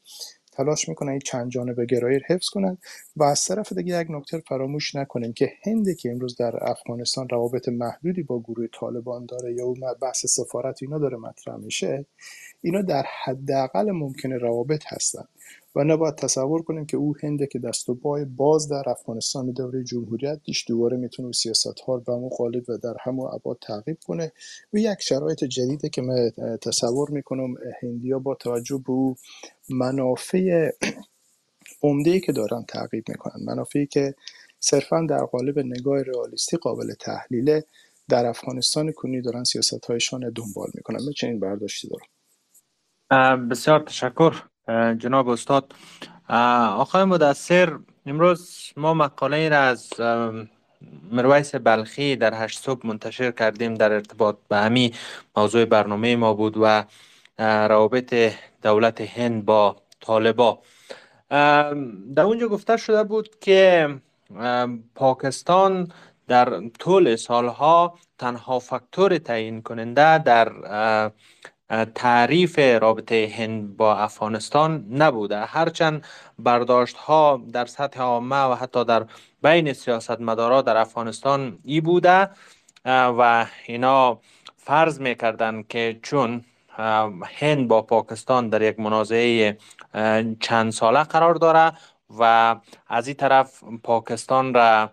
[0.57, 2.79] تلاش می‌کنن این چند جانبه گرایی حفظ کنن
[3.17, 7.69] و از طرف دیگه یک نکته فراموش نکنیم که هند که امروز در افغانستان روابط
[7.69, 12.07] محدودی با گروه طالبان داره یا اون بحث سفارت اینا داره مطرح میشه
[12.63, 15.25] اینا در حداقل ممکنه روابط هستن.
[15.77, 19.85] و نباید تصور کنیم که او هنده که دست و پای باز در افغانستان دوره
[19.85, 22.31] جمهوریت دیش دوباره می‌تونه سیاست ها به همون
[22.69, 24.33] و در همون ابعاد تعقیب کنه.
[24.73, 26.31] و یک شرایط جدیده که من
[26.63, 29.17] تصور می‌کنم هندیا با توجه به او
[29.69, 30.71] منافع
[31.83, 34.15] عمده که دارن تعقیب می‌کنن منافعی که
[34.61, 37.65] صرفا در قالب نگاه رئالیستی قابل تحلیله
[38.09, 40.99] در افغانستان کنی دارن سیاست هایشان دنبال می‌کنن.
[41.07, 41.89] من چنین برداشتی
[43.11, 43.49] دارم.
[43.49, 44.43] بسیار تشکر.
[44.99, 45.75] جناب استاد.
[46.29, 49.93] آقای مدثر امروز ما مقاله را از
[51.11, 54.95] مرویس بلخی در هشت صبح منتشر کردیم در ارتباط به همی
[55.37, 56.85] موضوع برنامه ما بود و
[57.39, 60.59] روابط دولت هند با طالبا.
[62.15, 63.89] در اونجا گفته شده بود که
[64.95, 65.93] پاکستان
[66.29, 70.53] در طول سالها تنها فاکتور تعیین کننده در
[71.95, 75.45] تعریف رابطه هند با افغانستان نبوده.
[75.45, 76.07] هرچند
[76.39, 79.07] برداشت ها در سطح عامه و حتی در
[79.43, 82.31] بین سیاستمدارا در افغانستان ای بوده
[82.85, 84.21] و اینا
[84.57, 86.45] فرض می‌کردن که چون
[87.25, 89.59] هند با پاکستان در یک منازعه
[90.41, 91.73] چند ساله قرار داره
[92.19, 92.57] و
[92.89, 94.91] از این طرف پاکستان را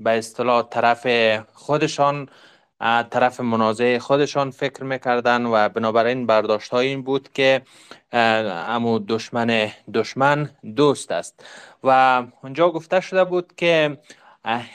[0.00, 1.06] به اصطلاح طرف
[1.52, 2.28] خودشان
[2.80, 7.62] طرف منازع خودشان فکر می‌کردن و بنابراین برداشت های این بود که
[8.12, 11.44] امو دشمن دشمن دوست است.
[11.84, 13.98] و اونجا گفته شده بود که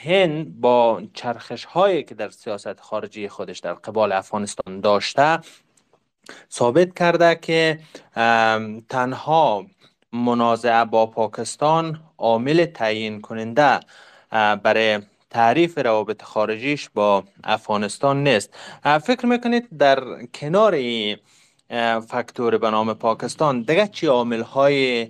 [0.04, 5.38] هند با چرخش هایی که در سیاست خارجی خودش در قبال افغانستان داشته
[6.52, 7.78] ثابت کرده که
[8.88, 9.66] تنها
[10.12, 13.80] منازعه با پاکستان عامل تعیین کننده
[14.62, 15.00] برای
[15.34, 18.54] تعریف روابط خارجیش با افغانستان نیست.
[19.02, 20.00] فکر می‌کنید در
[20.34, 21.16] کنار این
[22.08, 25.08] فاکتور به نام پاکستان دیگه چی عامل های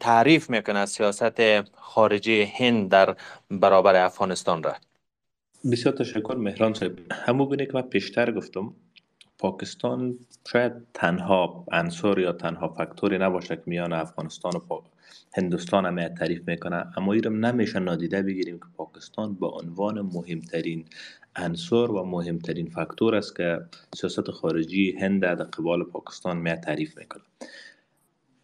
[0.00, 1.40] تعریف می‌کنه سیاست
[1.74, 3.16] خارجی هند در
[3.50, 4.74] برابر افغانستان را؟
[5.72, 6.92] بسیار تشکر مهران صاحب.
[7.12, 8.72] همو بینه که من پیشتر گفتم
[9.38, 10.18] پاکستان
[10.52, 14.58] شاید تنها انصار یا تنها فاکتوری نباشه که میان افغانستان و
[15.36, 20.84] هندوستان هم تعریف می‌کنه اما ایرم نمیشه نادیده بگیریم که پاکستان به عنوان مهمترین
[21.36, 23.58] عنصر و مهمترین فاکتور است که
[23.94, 27.22] سیاست خارجی هند در قبال پاکستان می تعریف می‌کنه.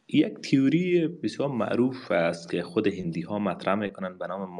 [0.08, 4.56] یک تیوری بسیار معروف است که خود هندی ها مطرح می‌کنن به نام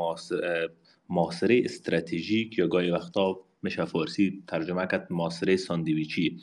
[1.09, 6.41] محاصره استراتژیک یا گاهی وقتا میشه فارسی ترجمه کرد محاصره ساندویچی.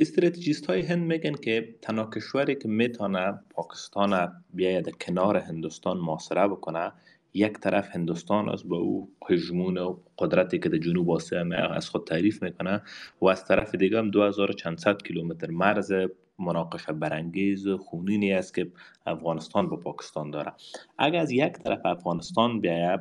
[0.00, 6.92] استراتژیست های هند میگن که تنها کشوری که می‌تونه پاکستان بیاید کنار هندوستان محاصره بکنه
[7.34, 12.06] یک طرف هندوستان است با او هجمون و قدرتی که در جنوب آسیا از خود
[12.06, 12.82] تعریف می‌کنه
[13.20, 15.92] و از طرف دیگه هم 2400 کیلومتر مرز
[16.38, 18.72] مناقشه برانگیز خونینی است که
[19.06, 20.52] افغانستان با پاکستان داره.
[20.98, 23.00] اگر از یک طرف افغانستان بیاید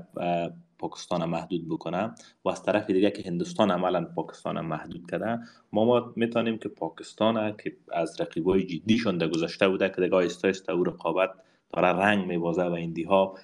[0.79, 2.11] پاکستان محدود بکنه
[2.45, 5.39] و از طرف دیگه که هندوستان عملا پاکستان محدود کرده
[5.71, 10.47] ما, ما می‌تونیم که پاکستان که از رقیبای جدیشون در گذشته بوده که دیگه آیسته
[10.47, 11.29] آیسته او رقابت
[11.73, 13.37] داره رنگ میبازه و ایندی ها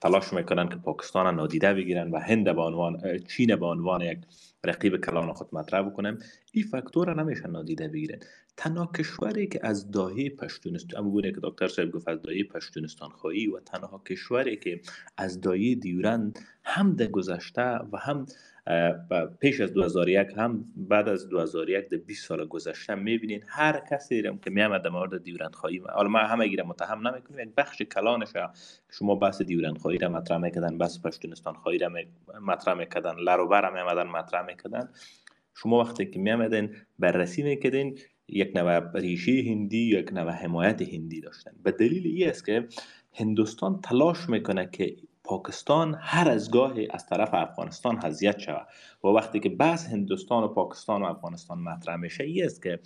[0.00, 4.18] تلاش می‌کنن که پاکستان نادیده بگیرن و هند به عنوان چین به عنوان یک
[4.66, 6.18] رقیب کلان خود مطرح بکنم
[6.52, 8.18] این فاکتور نمیشه نادیده بگیرن.
[8.56, 13.46] تنها کشوری که از دایه پشتونستان اما که دکتر صاحب گفت از دایه پشتونستان خواهی
[13.46, 14.80] و تنها کشوری که
[15.16, 16.32] از دایه دیورن
[16.64, 18.26] هم در گذشته و هم
[19.40, 24.38] پیش از 2001 هم بعد از 2001 ده 20 سال گذشته می‌بینین هر کسی رم
[24.38, 28.28] که میامد در مورد دیورند خواهی حالا ما همه گیره متهم نمی‌کنیم یک بخش کلانش
[28.90, 31.90] شما بحث دیورند خواهی را مطرح می‌کردن بحث پشتونستان خواهی را
[32.40, 34.88] مطرح می‌کردن لروبر هم میامدن مطرح می‌کردن
[35.54, 41.50] شما وقتی که میامدن بررسی می‌کردین یک نوع ریشه هندی یک نوع حمایت هندی داشتن.
[41.62, 42.68] به دلیل ای است که
[43.14, 48.66] هندوستان تلاش می‌کنه که پاکستان هر از گاهی از طرف افغانستان حضیت شود.
[49.04, 52.78] و وقتی که بحث هندوستان و پاکستان و افغانستان مطرح میشه ای است که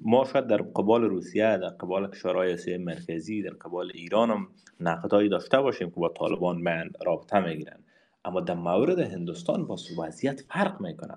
[0.00, 4.48] ما شاید در قبال روسیه در قبال کشورهای آسیای مرکزی در قبال ایران هم
[4.80, 7.84] نقدایی داشته باشیم که با طالبان من رابطه می‌گیرن.
[8.26, 11.14] اما در مورد هندوستان با وضعیت فرق می‌کنه.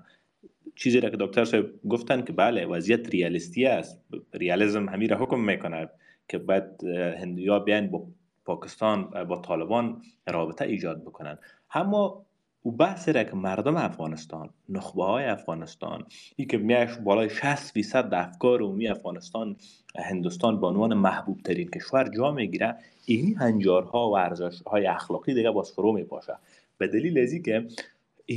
[0.74, 4.00] چیزی را که دکتر صاحب گفتن که بله وضعیت ریالیستی است.
[4.34, 5.88] ریالیزم همین را حکم می‌کنه
[6.28, 6.84] که بعد
[7.20, 8.06] هندیا بیان با
[8.44, 11.38] پاکستان با طالبان رابطه ایجاد بکنن.
[11.74, 12.26] اما
[12.62, 16.04] او بحث را که مردم افغانستان نخبه های افغانستان
[16.36, 19.56] ای که میش بالای 60 فیصد افکار عمومی افغانستان
[19.96, 25.50] هندوستان به عنوان محبوب ترین کشور جا می‌گیره اینی هنجارها و ارزش های اخلاقی دیگه
[25.50, 26.32] باز فرو میپاشه.
[26.80, 27.66] به دلیل ازی که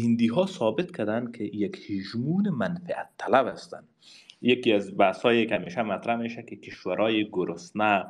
[0.04, 3.88] هندی ها ثابت کردن که یک هجمون منفعت طلب هستند
[4.42, 8.06] یکی از بحثایی که همیشه مطرح میشه که کشورهای گرسنه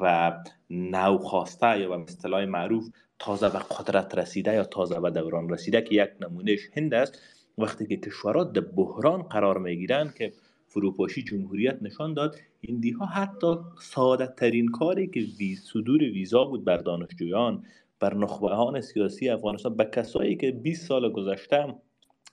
[0.00, 0.32] و
[0.70, 5.94] نوخواسته یا به اصطلاح معروف تازه به قدرت رسیده یا تازه به دوران رسیده که
[5.94, 7.18] یک نمونهش هند است.
[7.58, 10.32] وقتی که کشورات در بحران قرار می‌گیرند که
[10.68, 12.36] فروپاشی جمهوریت نشان داد
[12.68, 15.26] هندی ها حتی ساده ترین کاری که
[15.62, 17.64] صدور ویزا بود بر دانشجویان
[18.04, 21.74] بر نخبهان سیاسی افغانستان به کسایی که 20 سال گذشته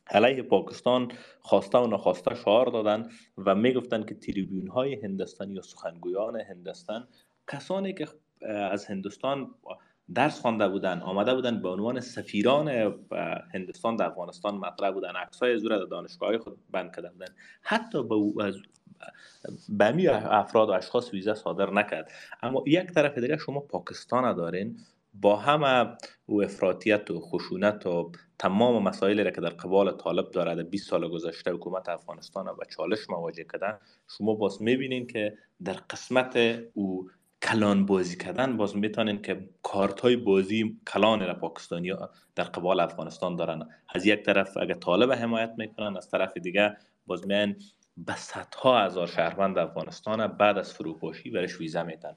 [0.08, 6.42] علیه پاکستان خواسته و نخواسته شعار دادن و می‌گفتند که تریبیون های هندستان یا سخنگویان
[6.42, 7.08] هندستان
[7.52, 8.08] کسانی که
[8.72, 9.48] از هندوستان
[10.14, 12.68] درس خوانده بودن آمده بودن به عنوان سفیران
[13.54, 18.44] هندوستان در افغانستان مطرح بودن عکسای زور در دانشگاه خود بند کرده بودن حتی به
[18.46, 18.56] از
[19.70, 22.12] به افراد و اشخاص ویزا صادر نکرد.
[22.44, 24.78] اما یک طرف دیگه شما پاکستان دارین
[25.13, 30.56] با همه او افراطیت و خشونت و تمام مسائلی را که در قبال طالب داره
[30.56, 33.80] در 20 سال گذشته حکومت افغانستان و چالش مواجه کردن
[34.17, 36.38] شما باز می‌بینین که در قسمت
[36.74, 37.10] او
[37.41, 41.93] کلان بازی کردن باز می‌تونین که کارت های بازی کلان را پاکستانی
[42.36, 43.69] در قبال افغانستان دارن.
[43.89, 47.56] از یک طرف اگر طالب حمایت می‌کنن از طرف دیگه باز میان
[47.97, 52.15] به صدها هزار شهروند افغانستان بعد از فروپاشی برش ویزا میتن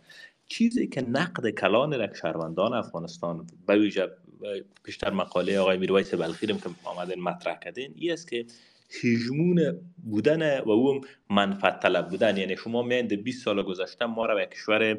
[0.49, 4.09] چیزی که نقد کلان رک شهروندان افغانستان به ویژه
[4.85, 8.47] بیشتر مقاله آقای میرویس بلخیرم که آمدن مطرح کردین این است که
[9.03, 12.37] هجمون بودن و او منفعت طلب بودن.
[12.37, 14.99] یعنی شما میاین 20 سال گذشته ما را به کشور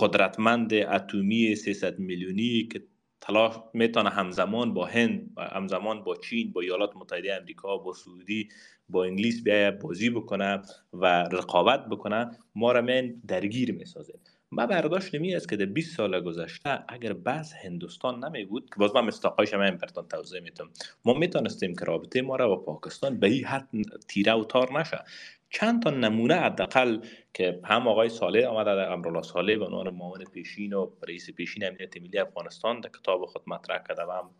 [0.00, 2.82] قدرتمند اتمی 300 میلیونی که
[3.20, 8.48] تلاش می‌تونه همزمان با هند همزمان با چین با ایالات متحده امریکا با سعودی
[8.88, 14.14] با انگلیس بیاید بازی بکنه و رقابت بکنه ما را من درگیر می‌سازه.
[14.52, 18.76] ما برداشت می است که در 20 سال گذشته اگر بحث هندوستان نمی بود که
[18.76, 20.70] باز من مستاقایش من برتان توضیح میتم
[21.04, 23.68] ما می‌تونستیم که رابطه ما را با پاکستان به این حد
[24.08, 25.04] تیره و تار نشه.
[25.50, 26.98] چند تا نمونه حداقل
[27.34, 31.66] که هم آقای صالح آمده در امرالله صالح به عنوان معاون پیشین و رئیس پیشین
[31.66, 34.30] امنیت ملی افغانستان در کتاب خود مطرح کرده و هم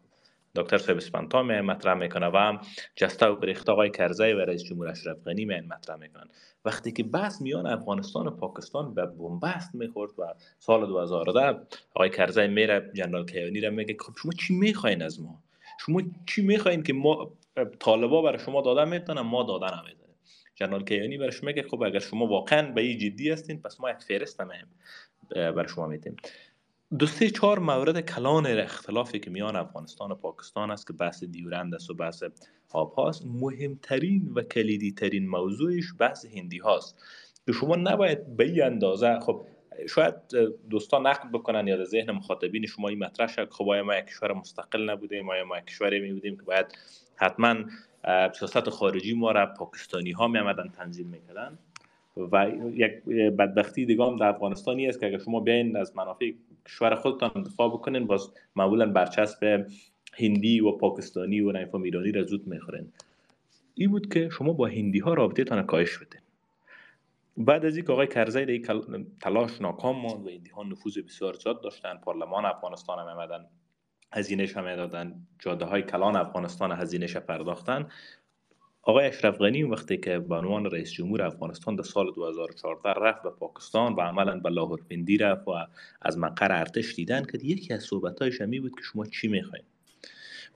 [0.55, 2.61] دکتر صاحب اسپانتا می مطرح می‌کنه و هم
[2.97, 6.29] جسته و بریخت آقای کرزی و رئیس جمهور اشرف غنی می مطرح می‌کنن.
[6.65, 11.61] وقتی که بحث میان افغانستان و پاکستان به بنبست می‌خورد و سال 2010
[11.95, 15.43] آقای کرزی میره جنرال کیانی را میگه خب شما چی می‌خواین از ما؟
[15.81, 17.33] شما چی می‌خواین که ما
[17.79, 20.17] طالبا برای شما دادن می‌تونن ما دادن نمی‌تونیم
[20.55, 23.97] جنرال کیانی برش میگه خب اگر شما واقعا به این جدی هستین پس ما یک
[23.97, 24.49] فهرست هم
[25.31, 26.17] برای شما میتیم
[26.99, 31.75] دو سه چهار مورد کلان اختلافی که میان افغانستان و پاکستان است که بحث دیورند
[31.75, 32.25] است و بحث
[32.73, 36.99] آب هاست مهمترین و کلیدی ترین موضوعش بحث هندی هاست.
[37.47, 39.45] که شما نباید به این اندازه خب
[39.89, 40.15] شاید
[40.71, 44.91] دوستان نقد بکنن یا ذهن مخاطبین شما این مطرح شد خب ما یک کشور مستقل
[44.91, 46.67] آیا ما یک کشوری می بودیم که باید
[47.17, 47.55] حتما
[48.39, 51.59] سیاست خارجی ما را پاکستانی ها می آمدن تنظیم می‌کردن؟
[52.17, 53.05] و یک
[53.39, 56.31] بدبختی دیگه هم در افغانستانی است که اگر شما بیاین از منافع
[56.71, 59.67] کشور خودتان دفاع بکنین باز معمولا برچسب
[60.15, 62.93] هندی و پاکستانی و نایفام ایرانی را زود می‌خورین.
[63.75, 66.21] این بود که شما با هندی ها رابطه تان کاهش بدین.
[67.37, 68.75] بعد از اینکه آقای کرزی در
[69.23, 73.47] تلاش ناکام ماند و هندی ها نفوذ بسیار زیاد داشتن پارلمان افغانستان هم آمدن
[74.13, 77.89] هزینهش هم دادن جاده های کلان افغانستان هزینهش پرداختن.
[78.83, 83.31] آقای اشرف غنی وقتی که به عنوان رئیس جمهور افغانستان در سال 2014 رفت به
[83.31, 85.53] پاکستان و عملا به لاهور پندی رفت و
[86.03, 89.65] از مقر ارتش دیدن که یکی از صحبتهایش همی بود که شما چی می‌خواین؟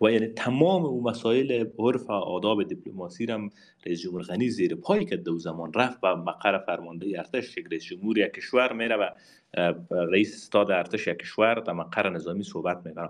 [0.03, 3.51] و یعنی تمام او مسائل عرف و آداب دیپلماسی هم
[3.87, 8.19] رئیس جمهور غنی زیر پای که دو زمان رفت به مقر فرمانده ارتش رئیس جمهور
[8.19, 9.09] یک کشور میره و
[9.91, 13.09] رئیس استاد ارتش یک کشور در مقر نظامی صحبت می‌کنه.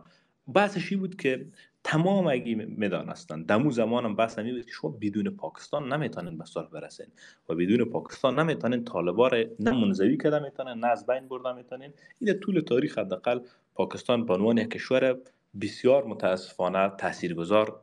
[0.55, 1.47] بحثش بود که
[1.85, 6.69] تمام اگه می‌دانستن دمو زمان هم بحث بود که شما بدون پاکستان نمی‌تونن به صلح
[6.69, 7.07] برسین
[7.49, 12.39] و بدون پاکستان نمی‌تونن طالبار نه منزوی کرده می‌تونن نه از بین برده می‌تونن این
[12.41, 13.41] طول تاریخ حداقل
[13.75, 15.19] پاکستان به عنوان کشور
[15.61, 17.81] بسیار متاسفانه تاثیرگذار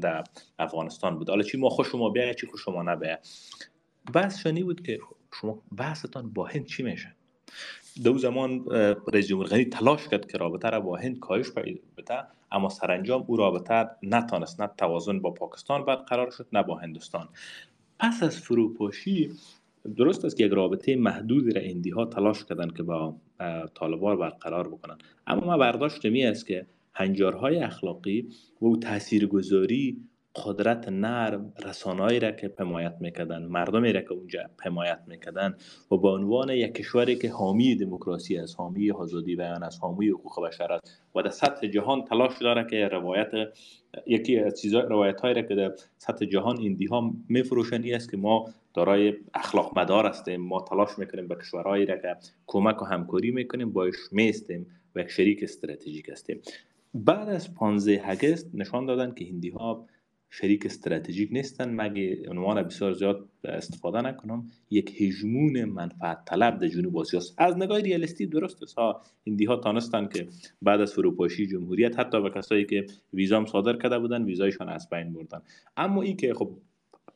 [0.00, 0.24] در
[0.58, 1.28] افغانستان بود.
[1.30, 3.18] حالا چی ما خوش شما بیاید چی خوش شما نبیه
[4.14, 4.98] بحث شنی بود که
[5.40, 7.14] شما بحثتان با هند چی میشه؟
[8.04, 8.64] دو زمان
[9.12, 12.26] رئیس جمهور غنی تلاش کرد که رابطه را با هند کاهش بده.
[12.52, 17.28] اما سرانجام او رابطه نتانست نه توازن با پاکستان برقرار شد نه با هندوستان.
[17.98, 19.30] پس از فروپاشی
[19.96, 23.14] درست است که یک رابطه محدود را اندی ها تلاش کردن که با
[23.74, 28.28] طالبان برقرار بکنن اما ما برداشت می است که هنجارهای اخلاقی
[28.62, 35.56] و تاثیرگذاری قدرت نرم رسانه‌ای را که پمایت می‌کردن مردمی را که اونجا پمایت می‌کردن
[35.90, 40.46] و به عنوان یک کشوری که حامی دموکراسی است حامی آزادی بیان است حامی حقوق
[40.46, 43.30] بشر است و در سطح جهان تلاش داره که روایت
[44.06, 48.16] یکی از چیزا روایت هایی را که در سطح جهان ایندی ها میفروشن است که
[48.16, 50.40] ما دارای اخلاق مدار هستیم.
[50.40, 52.16] ما تلاش می‌کنیم به کشورهایی را که
[52.46, 56.40] کمک و همکاری می‌کنیم باش میستیم و یک شریک استراتژیک هستیم.
[56.94, 59.86] بعد از 15 اگست نشان دادن که هندی ها
[60.30, 61.74] شریک استراتژیک نیستن.
[61.74, 67.80] مگه عنوان بسیار زیاد استفاده نکنم یک هژمون منفعت طلب در جنوب آسیا از نگاه
[67.80, 68.74] ریالیستی درست است.
[68.74, 70.26] ها هندی ها تانستن که
[70.62, 75.12] بعد از فروپاشی جمهوریت حتی به کسایی که ویزام صادر کرده بودن ویزایشان از بین
[75.12, 75.42] بردن.
[75.76, 76.50] اما این که خب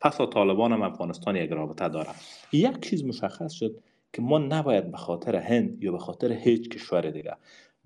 [0.01, 2.11] پس طالبان هم افغانستان یک رابطه داره.
[2.53, 3.81] یک چیز مشخص شد
[4.13, 7.37] که ما نباید به خاطر هند یا به خاطر هیچ کشور دیگه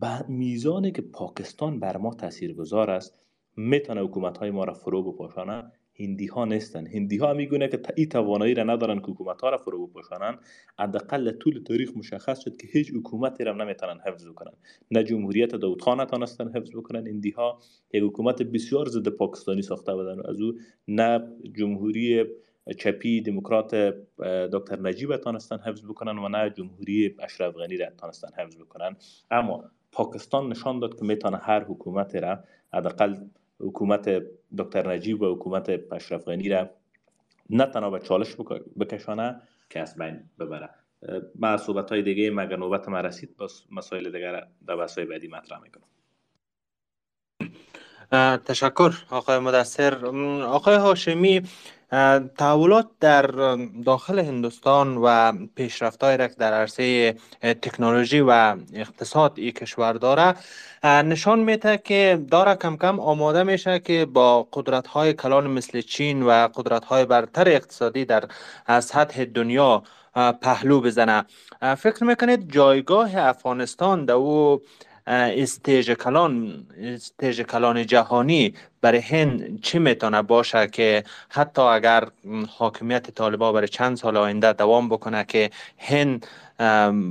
[0.01, 3.15] به میزانی که پاکستان بر ما تاثیرگذار است
[3.59, 6.87] می‌تونه حکومت های ما را فرو بپاشانه هندی ها نیستن.
[6.87, 10.39] هندی ها میگونه که این توانایی را ندارن که حکومت ها را فرو بپاشانن
[10.79, 14.53] حداقل طول تاریخ مشخص شد که هیچ حکومتی را نمی‌تونن حفظ بکنن.
[14.91, 17.59] نه جمهوریت داود خان نتونستن حفظ بکنن هندی ها
[17.93, 20.53] یک حکومت بسیار ضد پاکستانی ساخته بودن از او.
[20.89, 22.25] نه جمهوری
[22.79, 23.75] چپی دموکرات
[24.53, 28.97] دکتر نجیب تانستن حفظ بکنن و نه جمهوری اشرف غنی را تانستن حفظ بکنن.
[29.31, 32.39] اما پاکستان نشان داد که می‌تونه هر حکومت را
[32.73, 33.17] حداقل
[33.61, 34.23] حکومت
[34.59, 36.71] دکتر نجیب و حکومت اشرف غنی را
[37.51, 38.37] نه تنها به چالش
[38.81, 40.71] بکشانه که از بین ببره.
[41.35, 45.61] ما صحبت های دیگه مگر نوبت ما رسید؟ باز مسائل دیگر در بحث بعدی مطرح
[45.61, 45.85] می‌کنم.
[48.37, 50.07] تشکر آقای مدثر.
[50.45, 51.43] آقای هاشمی
[52.39, 53.27] تحولات در
[53.85, 60.35] داخل هندوستان و پیشرفت های در عرصه تکنولوژی و اقتصاد این کشور داره
[60.85, 66.23] نشان میده که داره کم کم آماده میشه که با قدرت های کلان مثل چین
[66.23, 68.25] و قدرت های برتر اقتصادی در
[68.81, 69.83] سطح دنیا
[70.43, 71.25] پهلو بزنه.
[71.79, 74.61] فکر می‌کنید جایگاه افغانستان در او
[75.09, 82.09] stage کلان stage کلان جهانی برای هند چی می‌تونه باشه که حتی اگر
[82.59, 86.27] حاکمیت طالبا برای چند سال آینده دوام بکنه که هند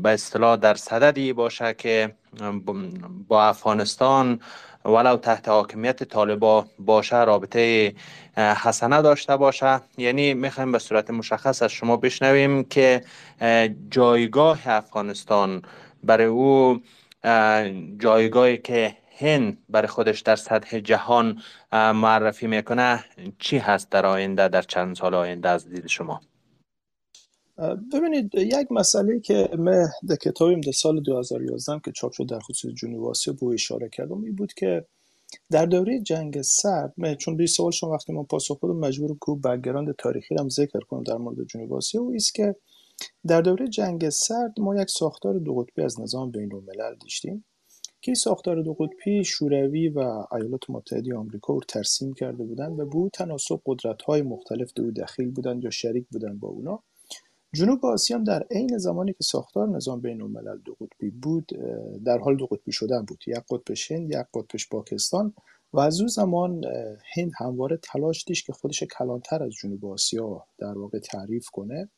[0.04, 2.14] به اصطلاح در صددی باشه که
[3.28, 4.40] با افغانستان
[4.86, 7.94] ولو تحت حاکمیت طالبا باشه رابطه
[8.38, 9.82] حسنه داشته باشه.
[9.98, 13.04] یعنی می‌خوایم به صورت مشخص از شما بشنویم که
[13.90, 15.62] جایگاه افغانستان
[16.04, 16.82] برای او
[17.98, 23.04] جایگاهی که هند برای خودش در سطح جهان معرفی می‌کنه
[23.40, 26.22] چی هست در آینده در چند سال آینده از دید شما؟
[27.94, 32.74] ببینید یک مسئله که من در کتابیم در سال 2011 که چاپ شد در خصوص
[32.74, 34.86] جنوب آسیا به اشاره کردم این بود که
[35.52, 39.96] در دوره جنگ سرد چون به سوال شما وقتی من پاسخ بدم مجبور که background
[39.96, 42.56] تاریخی هم ذکر کنم در مورد جنوب آسیا و است که
[43.28, 47.46] در دوره جنگ سرد ما یک ساختار دو قطبی از نظام بین الملل داشتیم
[48.02, 50.00] که ساختار دو قطبی شوروی و
[50.32, 54.92] ایالات متحده آمریکا رو ترسیم کرده بودند و به او تناسب قدرت های مختلف دو
[54.92, 56.84] دخیل بودند یا شریک بودند با اونا.
[57.54, 61.52] جنوب آسیا در عین زمانی که ساختار نظام بین الملل دو قطبی بود
[62.06, 63.24] در حال دو قطبی شدن بود.
[63.28, 65.34] یک قطبش هند یک قطبش پاکستان
[65.74, 66.62] و از اون زمان
[67.16, 71.90] هند همواره تلاش داشت که خودش کلانتر از جنوب آسیا در واقع تعریف کنه.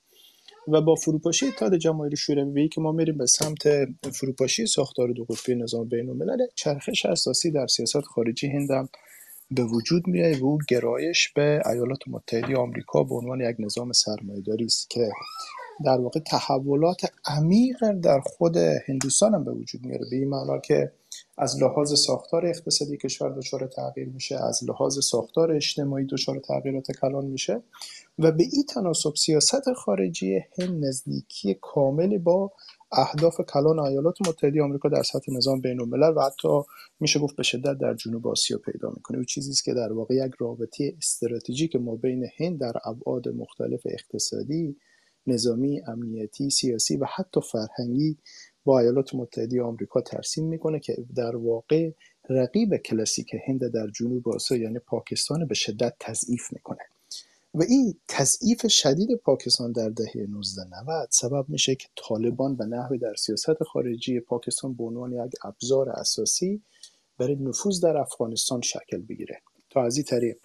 [0.68, 3.68] و با فروپاشی اتحاد جماهیر شوروی که ما میریم به سمت
[4.14, 8.89] فروپاشی ساختار دو قطبی نظام بین الملل چرخش اساسی در سیاست خارجی هند هم
[9.51, 14.66] به وجود میاد و او گرایش به ایالات متحده آمریکا به عنوان یک نظام سرمایه‌داری
[14.66, 15.10] است که
[15.86, 20.91] در واقع تحولات عمیق در خود هندوستان هم به وجود میاره به این معنا که
[21.42, 27.26] از لحاظ ساختار اقتصادی کشور دچار تغییر میشه از لحاظ ساختار اجتماعی دچار تغییرات کلان
[27.26, 27.64] میشه
[28.20, 32.52] و به این تناسب سیاست خارجی هند نزدیکی کاملی با
[32.92, 36.48] اهداف کلان ایالات متحده آمریکا در سطح نظام بین الملل و حتی
[37.00, 39.18] میشه گفت به شدت در جنوب آسیا پیدا می‌کنه.
[39.18, 43.82] او چیزی است که در واقع یک رابطه استراتژیک ما بین هند در ابعاد مختلف
[43.86, 44.78] اقتصادی
[45.28, 48.18] نظامی امنیتی سیاسی و حتی فرهنگی
[48.66, 51.91] با ایالات متحده آمریکا ترسیم می‌کنه که در واقع
[52.30, 56.82] رقیب کلاسیک هند در جنوب آسیا یعنی پاکستان به شدت تضعیف می‌کنه.
[57.53, 63.16] و این تضعیف شدید پاکستان در دهه 1990 سبب میشه که طالبان به نحوی در
[63.16, 66.62] سیاست خارجی پاکستان به عنوان یک ابزار اساسی
[67.18, 69.41] برای نفوذ در افغانستان شکل بگیره.
[69.70, 70.38] تا از این طریق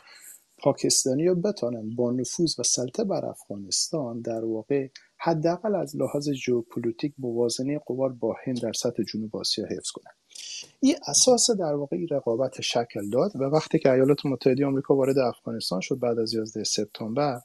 [0.59, 4.89] پاکستانی ها بتانند با نفوذ و سلطه بر افغانستان در واقع
[5.25, 10.15] حداقل از لحاظ ژئوپلیتیک موازنه قوا با هند در سطح جنوب آسیا حفظ کنند.
[10.81, 15.81] این اساس در واقع رقابت شکل داد و وقتی که ایالات متحده آمریکا وارد افغانستان
[15.81, 17.41] شد بعد از 11 سپتامبر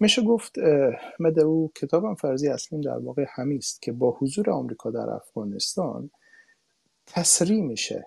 [0.00, 0.58] میشه گفت
[1.44, 6.10] او کتابم فرضی اصلیم در واقع همیست که با حضور آمریکا در افغانستان
[7.06, 8.06] تسریع میشه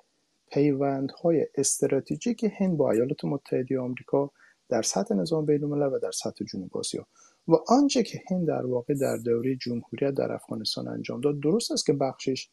[0.52, 4.32] پیوندهای استراتژیک هند با ایالات متحده آمریکا
[4.70, 7.08] در سطح نظام بین و در سطح جنوب آسیا.
[7.48, 11.86] و آنچه که هند در واقع در دوره جمهوریت در افغانستان انجام داد درست است
[11.86, 12.50] که بخشش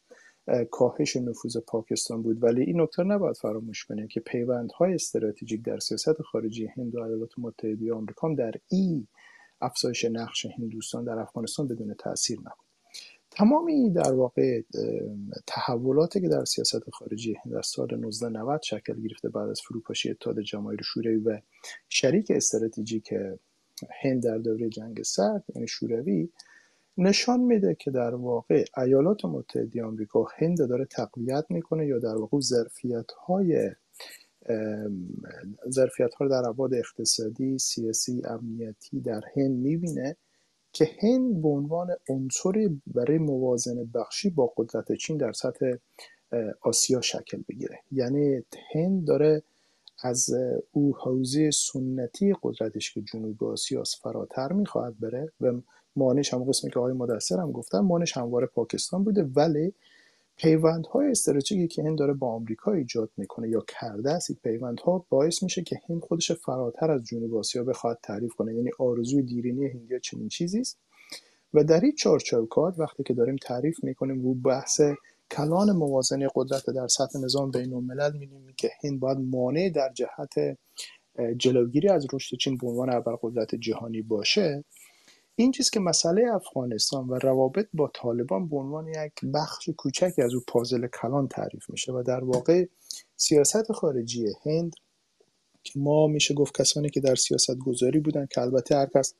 [0.71, 6.21] کاهش نفوذ پاکستان بود ولی این نکته نباید فراموش کنیم که پیوندهای استراتژیک در سیاست
[6.21, 9.07] خارجی هند و ایالات متحده آمریکا در این
[9.61, 12.65] افزایش نقش هندوستان در افغانستان بدون تاثیر نبود.
[13.31, 14.61] تمامی در واقع
[15.47, 20.39] تحولاتی که در سیاست خارجی هند در سال 1990 شکل گرفته بعد از فروپاشی اتحاد
[20.39, 21.39] جماهیر شوروی و
[21.89, 23.13] شریک استراتژیک
[24.01, 26.29] هند در دوره جنگ سرد یعنی شوروی
[26.97, 32.39] نشان میده که در واقع ایالات متحده آمریکا هند داره تقویت می‌کنه یا در واقع
[32.39, 33.71] ظرفیت های
[35.69, 40.15] ظرفیت ها در ابعاد اقتصادی سیاسی امنیتی در هند می‌بینه
[40.71, 45.73] که هند به عنوان عنصری برای موازنه بخشی با قدرت چین در سطح
[46.61, 47.79] آسیا شکل بگیره.
[47.91, 48.41] یعنی
[48.73, 49.43] هند داره
[50.03, 50.29] از
[50.71, 55.61] او حوزه سنتی قدرتش که جنوب آسیا فراتر می‌خواهد بره و
[55.95, 59.73] مانش هم قسمی که آقای مدثر هم گفتن مانش همواره پاکستان بوده ولی
[60.37, 65.43] پیوندهای استراتژیکی که هند داره با آمریکا ایجاد می‌کنه یا کرده است این پیوندها باعث
[65.43, 68.55] میشه که هند خودش فراتر از جنوب آسیا بخواد تعریف کنه.
[68.55, 70.79] یعنی آرزوی دیرینی هندیا چنین چیزی است.
[71.53, 74.81] و در این چارچوکات وقتی که داریم تعریف می‌کنیم رو بحث
[75.37, 80.57] کلان موازنه قدرت در سطح نظام بین الملل می‌بینیم که هند باید مانع در جهت
[81.37, 84.63] جلوگیری از رشد چین به عنوان ابرقدرت جهانی باشه.
[85.35, 90.33] این چیز که مسئله افغانستان و روابط با طالبان به عنوان یک بخش کوچکی از
[90.33, 92.65] او پازل کلان تعریف میشه و در واقع
[93.15, 94.75] سیاست خارجی هند
[95.63, 99.13] که ما میشه گفت کسانی که در سیاست گذاری بودن که البته هر کس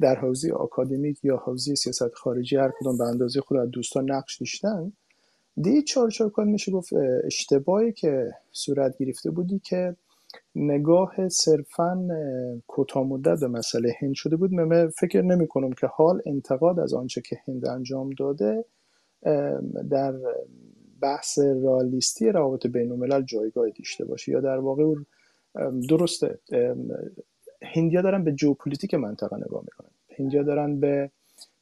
[0.00, 4.38] در حوزه آکادمیک یا حوزه سیاست خارجی هر کدام به اندازه خود از دوستان نقش
[4.40, 4.92] داشتن
[5.56, 6.92] دی چارچوکان میشه گفت
[7.24, 9.96] اشتباهی که صورت گرفته بودی که
[10.54, 12.08] نگاه صرفا
[12.66, 14.52] کوتاه مدت به مسئله هند شده بود.
[14.52, 18.64] من فکر نمی کنم که حال انتقاد از آنچه که هند انجام داده
[19.90, 20.14] در
[21.02, 24.94] بحث رالیستی روابط بین الملل جایگاهی داشته باشه یا در واقع
[25.88, 26.38] درسته
[27.62, 29.90] هندیا دارن به ژئوپلیتیک منطقه نگاه می‌کنن.
[30.18, 31.10] هندیا دارن به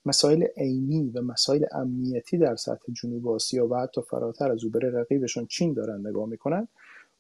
[0.05, 4.91] مسائل عینی و مسائل امنیتی در سطح جنوب آسیا و حتی فراتر از او بره
[4.91, 6.69] رقیبشون چین دارن نگاه می‌کنن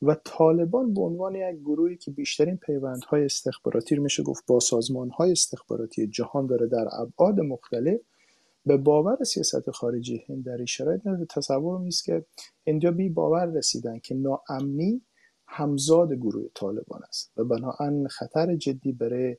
[0.03, 5.33] و طالبان به عنوان یک گروهی که بیشترین پیوندهای استخباراتی رو میشه گفت با سازمانهای
[5.33, 8.01] استخباراتی جهان داره در ابعاد مختلف
[8.67, 12.25] به باور سیاست خارجی هند در این شرایط تصور نیست که
[12.65, 15.03] اینجا بی باور رسیدن که ناامنی
[15.47, 19.37] همزاد گروه طالبان است و بنابراین خطر جدی برای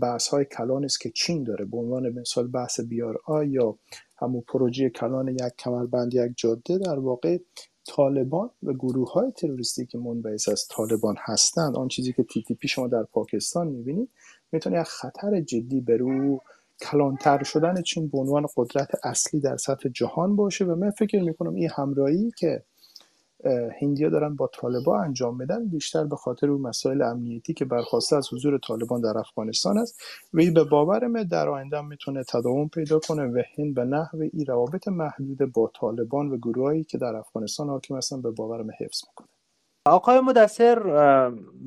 [0.00, 1.64] بحث های کلان است که چین داره.
[1.64, 3.78] به عنوان مثال بحث بیار آی یا
[4.18, 7.38] همون پروژه کلان یک کمربند یک جاده در واقع
[7.86, 12.54] طالبان و گروه های تروریستی که منبعث از طالبان هستند آن چیزی که تی تی
[12.54, 14.08] پی شما در پاکستان می‌بینید
[14.52, 16.40] می‌تونه یک خطر جدی به رو
[16.80, 20.64] کلانتر شدن چین به عنوان قدرت اصلی در سطح جهان باشه.
[20.64, 22.62] و من فکر می‌کنم این همراهی که
[23.80, 28.32] هندیا دارن با طالبا انجام میدن بیشتر به خاطر اون مسائل امنیتی که برخواسته از
[28.32, 30.00] حضور طالبان در افغانستان است.
[30.34, 34.46] و به باور من در آینده می‌تونه تداوم پیدا کنه و هند به نحو این
[34.46, 39.02] روابط محدود با طالبان و گروهایی که در افغانستان حاکم هستن به باور من حفظ
[39.08, 39.28] می‌کنه.
[39.86, 40.78] آقای مدثر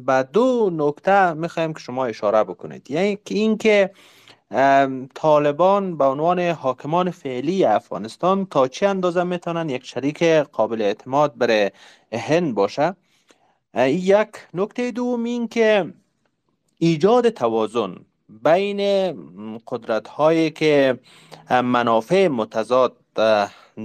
[0.06, 2.92] به دو نکته می‌خوایم که شما اشاره بکنید.
[2.92, 3.92] یعنی اینکه
[5.16, 11.72] طالبان به عنوان حاکمان فعلی افغانستان تا چه اندازه می‌تونن یک شریک قابل اعتماد برای
[12.14, 12.95] هند باشه؟
[13.88, 15.93] یک نکته دوم این که
[16.78, 17.95] ایجاد توازن
[18.30, 18.80] بین
[19.68, 21.00] قدرت هایی که
[21.50, 22.95] منافع متضاد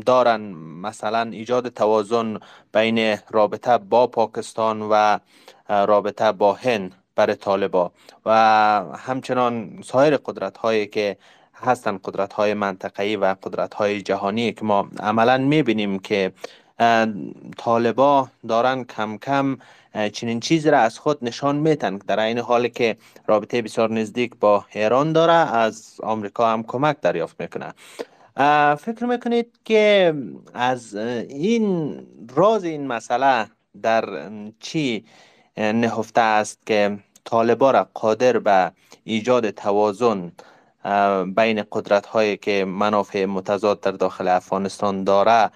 [0.07, 0.41] دارن.
[0.83, 2.39] مثلا ایجاد توازن
[2.73, 5.19] بین رابطه با پاکستان و
[5.69, 7.04] رابطه با هند.
[7.17, 7.93] برای طالبا.
[8.27, 8.31] و
[8.99, 11.17] همچنان سایر قدرت هایی که
[11.55, 16.33] هستند قدرت های منطقه‌ای و قدرت های جهانی که ما عملا می‌بینیم که
[17.59, 19.59] طالبا دارن کم کم
[20.13, 22.97] چنین چیزی را از خود نشان میتن در این حالی که
[23.27, 27.75] رابطه بسیار نزدیک با ایران داره از آمریکا هم کمک دریافت می‌کنه.
[28.77, 30.15] فکر می‌کنید که
[30.55, 30.95] از
[31.29, 31.97] این
[32.35, 33.47] راز این مسئله
[33.83, 35.05] در چی
[35.57, 38.73] نهفته است که طالبا را قادر به
[39.05, 40.33] ایجاد توازن
[41.37, 45.51] بین قدرت هایی که منافع متضاد در داخل افغانستان داره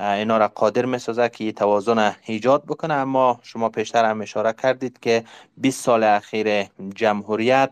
[0.00, 2.94] اینا را قادر می سازه که این توازن ایجاد بکنه.
[2.94, 5.24] اما شما پیشتر هم اشاره کردید که
[5.56, 6.62] 20 سال اخیر
[6.94, 7.70] جمهوریت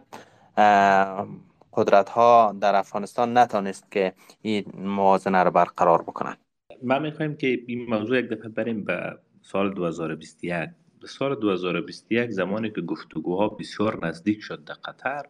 [1.72, 4.12] قدرت ها در افغانستان نتانست که
[4.42, 6.36] این موازنه را برقرار بکنن
[6.82, 10.70] ما می‌خوایم که این موضوع یک دفعه بریم به سال 2021
[11.06, 15.22] سال 2021 زمانی که گفتگوها بسیار نزدیک شد در قطر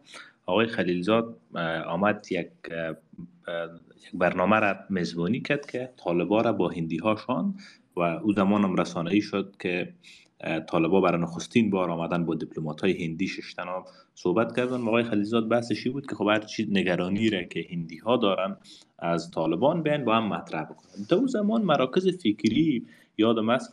[0.45, 1.37] آقای خلیلزاد
[1.87, 2.49] آمد یک
[4.13, 7.55] برنامه را میزبانی کرد که طالبا را با هندی هاشان
[7.95, 9.93] و او زمان هم رسانه‌ای شد که
[10.67, 15.89] طالبا برای نخستین بار آمدن با دیپلمات های هندی ششتنا صحبت کردن آقای خلیلزاد بحثشی
[15.89, 18.57] بود که خب هر چیز نگرانی را که هندی ها دارن
[18.99, 21.05] از طالبان بین با هم مطرح بکنن.
[21.09, 22.85] دو زمان مراکز فکری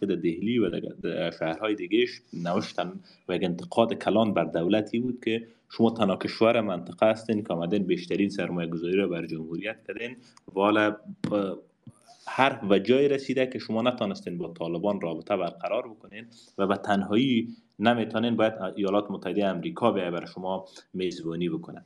[0.01, 0.70] که در دهلی و
[1.03, 6.61] در شهرهای دیگهش نوشتن و یک انتقاد کلان بر دولتی بود که شما تنها کشور
[6.61, 10.16] منطقه هستین که آمدین بیشترین سرمایه گذاری رو بر جمهوریت کردین
[10.55, 10.97] والا
[12.28, 16.26] هر و جای رسیده که شما نتانستین با طالبان رابطه برقرار بکنین
[16.59, 21.84] و به تنهایی نمی‌تونین باید ایالات متحده امریکا به برای شما میزبانی بکنن.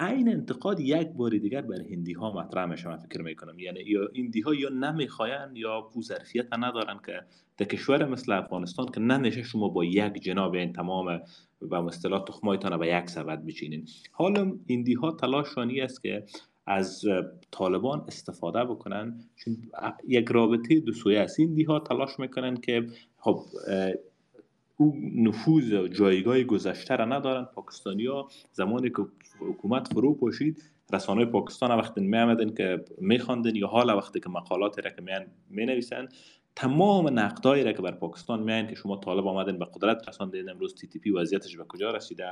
[0.00, 3.58] این انتقاد یک بار دیگر بر هندی ها مطرح میشه من فکر می‌کنم.
[3.58, 7.20] یعنی یا هندی ها یا نمی‌خواین یا او ظرفیت ندارن که
[7.56, 11.20] در کشور مثل افغانستان که نمیشه شما با یک جناب این تمام
[11.60, 13.86] و اصطلاح تخمایتان به یک سبد بچینین.
[14.12, 16.24] حالا هندی ها تلاشانی است که
[16.66, 17.04] از
[17.50, 19.20] طالبان استفاده بکنن.
[19.36, 19.56] چون
[20.08, 21.40] یک رابطه دو سویه است.
[21.40, 22.86] هندی ها تلاش می‌کنن که
[23.18, 23.40] خب
[24.76, 27.44] او نفوذ جایگاه گذشته را ندارن.
[27.44, 28.08] پاکستانی
[28.52, 29.02] زمانی که
[29.40, 30.62] حکومت فرو پاشید
[30.92, 35.26] رسانه پاکستان وقتی می آمدن که می خواندن یا حالا وقتی که مقالات را که
[35.50, 36.08] می نویسن
[36.56, 40.74] تمام نقدایی را که بر پاکستان میان که شما طالب آمدن به قدرت رساندین امروز
[40.74, 42.24] تی تی پی وضعیتش به کجا رسیده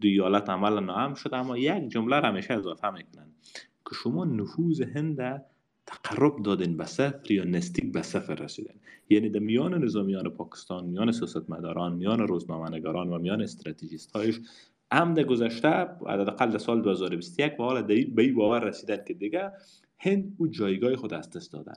[0.00, 3.26] دو ایالت عمل ناام شده اما یک جمله را همیشه اضافه می‌کنن
[3.88, 5.44] که شما نفوذ هند
[5.86, 8.74] تقرب دادن به صفر یا نستیک به صفر رسیدن.
[9.10, 14.40] یعنی در میان نظامیان پاکستان میان سیاستمداران میان روزنامه‌نگاران و میان استراتژیست هایش
[14.90, 15.68] عمد گذشته
[16.06, 19.52] حداقل سال 2021 و حالا به این باور رسیدن که دیگه
[19.98, 21.74] هند او جایگاه خود از دست دادن.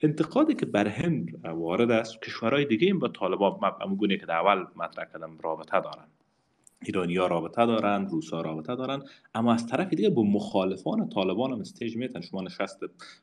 [0.00, 3.60] انتقادی که بر هند وارد است کشورهای دیگه این با طالبان
[3.98, 6.06] گونه که در اول مطرح کردم رابطه دارن.
[6.82, 9.02] ایرانی ها رابطه دارن روس ها رابطه دارن
[9.34, 12.80] اما از طرف دیگه با مخالفان طالبان هم استیج میتن شما نشست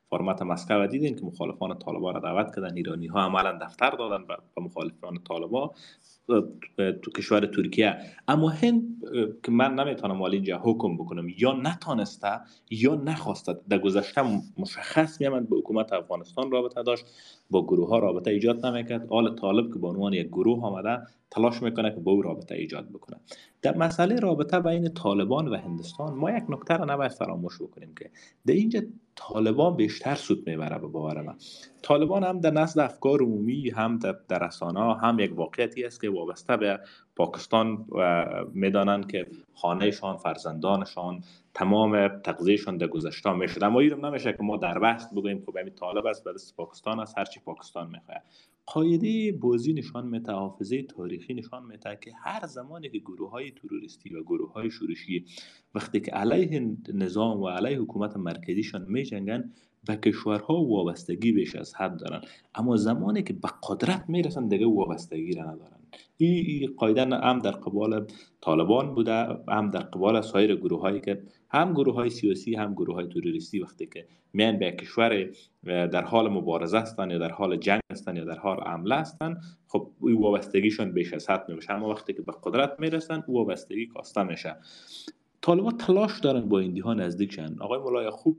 [0.09, 2.75] فرمت مسکو دیدین که مخالفان طالبان را دعوت کردن.
[2.75, 5.69] ایرانی ها عملا دفتر دادن به مخالفان طالبان.
[7.01, 7.97] تو کشور ترکیه.
[8.27, 8.83] اما هند
[9.43, 13.55] که من نمی‌تونم والی اینجا حکم بکنم یا نتانسته یا نخواسته.
[13.69, 14.21] در گذشته
[14.57, 17.05] مشخص میامد به حکومت افغانستان رابطه داشت
[17.49, 19.07] با گروه ها رابطه ایجاد نمی‌کرد.
[19.09, 22.89] آل طالب که به عنوان یک گروه آمده تلاش می‌کنه که با او رابطه ایجاد
[22.89, 23.19] بکنه.
[23.61, 28.09] در مسئله رابطه بین طالبان و هندوستان ما یک نکته را نباید فراموش بکنیم که
[28.47, 28.81] در اینجا
[29.15, 31.35] طالبان بیشتر سود می‌بره به باور من.
[31.81, 36.57] طالبان هم در نزد افکار عمومی هم در رسانه هم یک واقعیتی است که وابسته
[36.57, 36.79] به
[37.15, 37.85] پاکستان
[38.53, 43.63] می‌دانند که خانهشان فرزندانشان تمام تغذیهشان در گذشته می‌شد.
[43.63, 47.17] اما اینم نمیشه که ما در بست بگوییم که همین طالب است بعد پاکستان است
[47.17, 48.21] هرچی پاکستان می‌خواد.
[48.65, 54.15] قاعده بازی نشان میده حافظه تاریخی نشان میده که هر زمانی که گروه های تروریستی
[54.15, 55.25] و گروه های شورشی
[55.75, 59.51] وقتی که علیه نظام و علیه حکومت مرکزیشان میجنگن
[59.85, 62.21] به کشورها وابستگی بیش از حد دارن.
[62.55, 65.79] اما زمانی که به قدرت می‌رسن دیگه وابستگی را ندارن.
[66.17, 68.07] این قاعده هم در قبال
[68.41, 69.13] طالبان بوده
[69.47, 71.23] هم در قبال سایر گروه هایی که
[71.53, 75.29] هم گروه های سیاسی هم گروه های تروریستی وقتی که میان به کشور
[75.65, 79.37] در حال مبارزه هستن یا در حال جنگ هستن یا در حال عمله هستن
[79.67, 83.87] خب او وابستگیشون بیش از حد میشه اما وقتی که به قدرت می‌رسن او وابستگی
[83.87, 84.55] کاسته میشه.
[85.41, 87.55] طالبان تلاش دارن با ایندی ها نزدیک شن.
[87.59, 88.37] آقای مولای خوب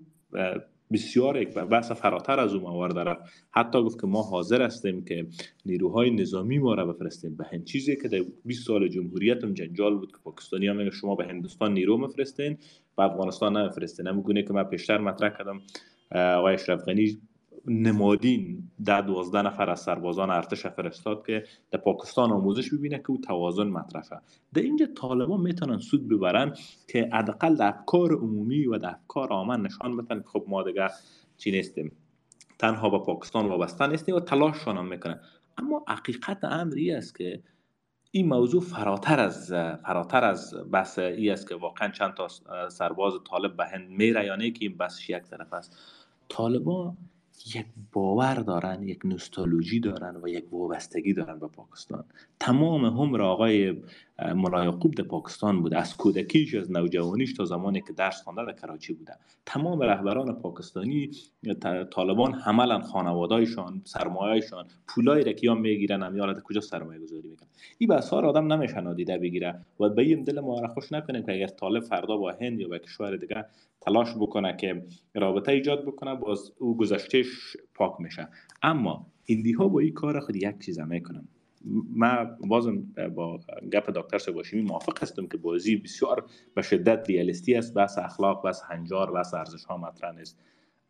[0.95, 3.17] بسیار یک بحث فراتر از او موارد داره.
[3.51, 5.27] حتی گفت که ما حاضر هستیم که
[5.67, 7.37] نیروهای نظامی ما را بفرستیم.
[7.37, 11.15] به هند چیزی که در 20 سال جمهوریت هم جنجال بود که پاکستانی هم شما
[11.15, 12.59] به هندوستان نیرو مفرستین
[12.99, 15.61] و افغانستان نمیفرستین همون گونه که من پیشتر مطرح کردم
[16.13, 17.19] آقای اشرف غنی
[17.67, 23.19] نمادین ده دوازده نفر از سربازان ارتش فرستاد که در پاکستان آموزش ببینه که او
[23.19, 24.21] توازن مطرفه
[24.55, 26.57] در اینجا طالبان می‌تونن سود ببرن
[26.89, 30.89] که حداقل در افکار عمومی و در افکار آمن نشان بدن که خب ما دیگه
[31.37, 31.93] چی نیستیم.
[32.59, 35.21] تنها با پاکستان وابسته نیستیم و تلاششان هم می‌کنه
[35.59, 37.43] اما حقیقت امری است که
[38.11, 39.53] این موضوع فراتر از
[39.87, 42.29] فراتر از بحث ای است که واقعا چند تا
[42.69, 45.79] سرباز طالب به هند میره یا نه که این بس یک طرف است.
[46.29, 46.97] طالبان
[47.55, 52.05] یک باور دارن یک نوستالژی دارن و یک وابستگی دارن به پاکستان.
[52.41, 53.83] تمام هم آقای
[54.19, 58.93] ملایقوب در پاکستان بوده از کودکیش از نوجوانیش تا زمانی که درس خوانده در کراچی
[58.93, 59.13] بوده.
[59.47, 61.11] تمام رهبران پاکستانی
[61.91, 67.49] طالبان حملا خانوادهایشان سرمایهشان پولای را که یا می‌گیرن هم یا کجا سرمایه گذاری می‌کنن.
[67.79, 71.47] این بس آدم نمیشه نادیده بگیره و به این دل ما خوش نکنیم که اگر
[71.47, 73.47] طالب فردا با هند یا با کشور دیگه
[73.81, 74.85] تلاش بکنه که
[75.15, 78.29] رابطه ایجاد بکنه باز او گذشتهش پاک میشه.
[78.63, 81.29] اما هندی ها با این کار خود یک چیز می‌کنن
[81.91, 82.83] ما بازم
[83.15, 83.41] با
[83.73, 88.63] گپ دکتر سباشیمی موافق هستم که بازی بسیار به شدت ریالیستی است بس اخلاق بس
[88.71, 90.41] هنجار بس ارزش ها مطرح نیست.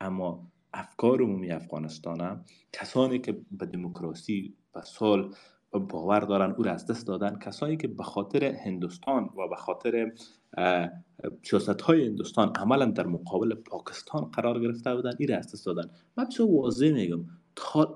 [0.01, 5.35] اما افکار عمومی افغانستان کسانی که به دموکراسی و سال
[5.71, 10.13] باور دارن او را از دست دادن کسانی که به خاطر هندوستان و به خاطر
[11.43, 15.91] سیاست های هندوستان عملا در مقابل پاکستان قرار گرفته بودن این را از دست دادن.
[16.17, 17.25] من بسیار واضح میگم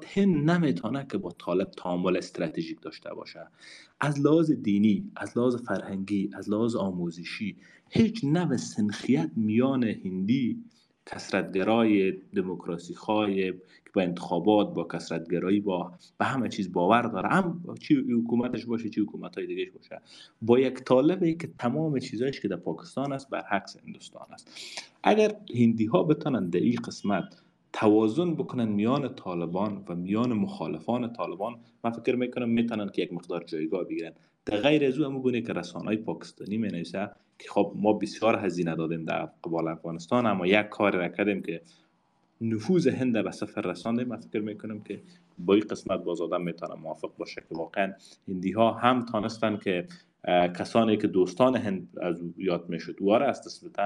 [0.06, 3.46] هند نمی‌تونه که با طالب تعامل استراتژیک داشته باشه.
[4.00, 7.56] از لحاظ دینی از لحاظ فرهنگی از لحاظ آموزشی
[7.90, 10.64] هیچ نوع سنخیت میان هندی
[11.06, 17.28] کسرتگرای دموکراسی خواهی که با انتخابات با کسرتگرایی با به همه چیز باور داره.
[17.28, 20.00] هم چی حکومتش باشه چی حکومت های دیگهش باشه.
[20.42, 24.50] با یک طالبه که تمام چیزایش که در پاکستان است برعکس هندوستان است.
[25.02, 27.42] اگر هندی ها بتونن در این قسمت
[27.72, 31.54] توازن بکنن میان طالبان و میان مخالفان طالبان.
[31.84, 34.12] من فکر می‌کنم می‌تونن که یک مقدار جایگاه بگیرن.
[34.44, 38.74] در غیر از او گونه که رسانه پاکستانی می نویسه که خب ما بسیار هزینه
[38.76, 41.62] دادیم در قبال افغانستان اما یک کار را کردیم که
[42.40, 45.00] نفوذ هند به سفر رسانده من فکر می‌کنم که
[45.38, 47.92] با این قسمت باز آدم می‌تونه موافق باشه که واقعا
[48.28, 49.86] هندی ها هم تانستن که
[50.58, 52.96] کسانی که دوستان هند از یاد می‌شد.
[53.00, 53.80] واره از دست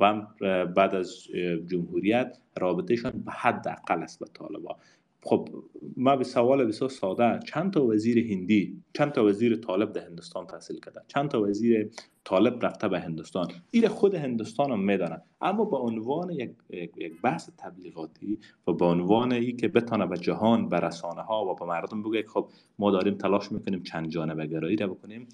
[0.00, 0.26] و
[0.66, 1.22] بعد از
[1.66, 4.76] جمهوریت رابطهشان به حد اقل است به طالبا
[5.22, 5.48] خب
[5.96, 10.46] ما به سوال بسیار ساده چند تا وزیر هندی چند تا وزیر طالب در هندوستان
[10.46, 11.90] تحصیل کرده چند تا وزیر
[12.24, 17.50] طالب رفته به هندوستان؟ این خود هندوستان هم میدانه اما به عنوان یک, یک بحث
[17.58, 22.02] تبلیغاتی و به عنوان ای که بتانه به جهان به رسانه ها و به مردم
[22.02, 25.28] بگه خب ما داریم تلاش می‌کنیم چند جانبه گرایی را بکنیم.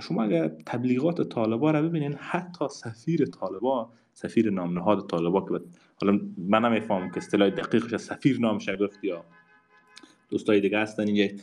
[0.00, 5.64] شما اگر تبلیغات طالبا رو ببینین حتی سفیر طالبا سفیر نام نهاد طالبا که
[6.00, 9.24] حالا من نمی‌فهمم که اصطلاح دقیقش سفیر نامش گفت یا
[10.28, 11.34] دوستای دیگه هستن اینجا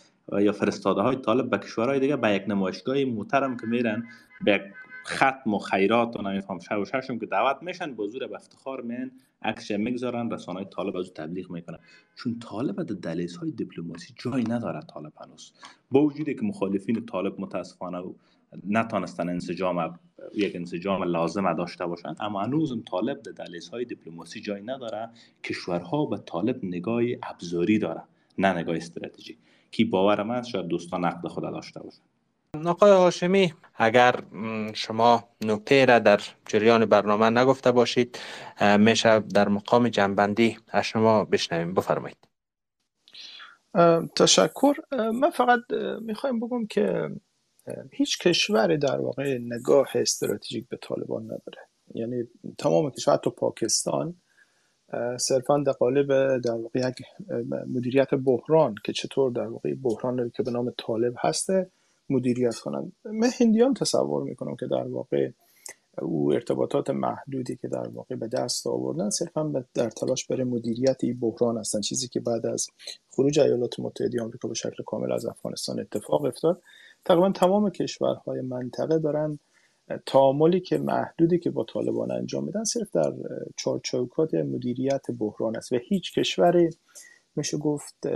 [0.41, 4.03] یا فرستاده های طالب به کشورهای دیگه به یک نمایشگاه محترم که میرن
[4.45, 4.73] به
[5.07, 9.11] ختم و خیرات و نمیفهم شب و که دعوت میشن با زور به افتخار من
[9.41, 11.77] عکس می‌گذارن رسانه طالب از تبلیغ می‌کنن.
[12.15, 15.53] چون طالب در دلیس های دیپلماسی جای نداره طالب هنوز.
[15.91, 18.01] با وجودی که مخالفین طالب متاسفانه
[18.67, 19.99] نتانستن انسجام
[20.33, 25.09] یک انسجام لازم داشته باشند اما هنوزم طالب در دلیس های دیپلماسی جای نداره
[25.43, 28.03] کشورها به طالب نگاه ابزاری داره
[28.37, 29.37] نه نگاه استراتژی
[29.71, 32.09] کی باور من شاید دوستان نقد خود داشته باشند
[32.67, 34.23] آقای هاشمی اگر
[34.73, 38.19] شما نکته را در جریان برنامه نگفته باشید
[38.79, 41.73] میشه در مقام جنبندی از شما بشنویم.
[41.73, 42.17] بفرمایید.
[44.15, 44.73] تشکر.
[44.91, 45.59] من فقط
[46.01, 47.09] می‌خوایم بگم که
[47.91, 51.67] هیچ کشوری در واقع نگاه استراتژیک به طالبان نداره.
[51.93, 52.23] یعنی
[52.57, 54.15] تمام کشور تو پاکستان
[55.17, 56.95] صرفا در قالب در واقع یک
[57.75, 61.71] مدیریت بحران که چطور در واقع بحران که به نام طالب هسته
[62.09, 65.29] مدیریت کنند من هندیان تصور می‌کنم که در واقع
[66.01, 71.19] او ارتباطات محدودی که در واقع به دست آوردن صرفا در تلاش برای مدیریت این
[71.19, 71.81] بحران هستن.
[71.81, 72.67] چیزی که بعد از
[73.11, 76.61] خروج ایالات متحده آمریکا به شکل کامل از افغانستان اتفاق افتاد.
[77.05, 79.39] تقریبا تمام کشورهای منطقه دارن
[80.05, 83.13] تعاملی که محدودی که با طالبان انجام میدن صرف در
[83.57, 85.71] چارچوکات مدیریت بحران است.
[85.71, 86.69] و هیچ کشوری
[87.35, 88.07] میشه گفت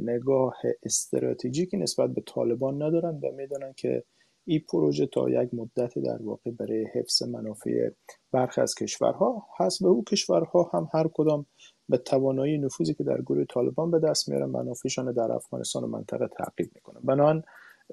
[0.00, 4.04] نگاه استراتژیکی نسبت به طالبان ندارن و می‌دونن که
[4.44, 7.90] این پروژه تا یک مدت در واقع برای حفظ منافع
[8.32, 11.46] برخی از کشورها هست و او کشورها هم هر کدام
[11.88, 16.28] به توانایی نفوذی که در گروه طالبان به دست میارن منافعشان در افغانستان و منطقه
[16.28, 17.00] تعقیب می‌کنن.
[17.04, 17.42] بنابراین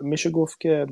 [0.02, 0.86] میشه گفت که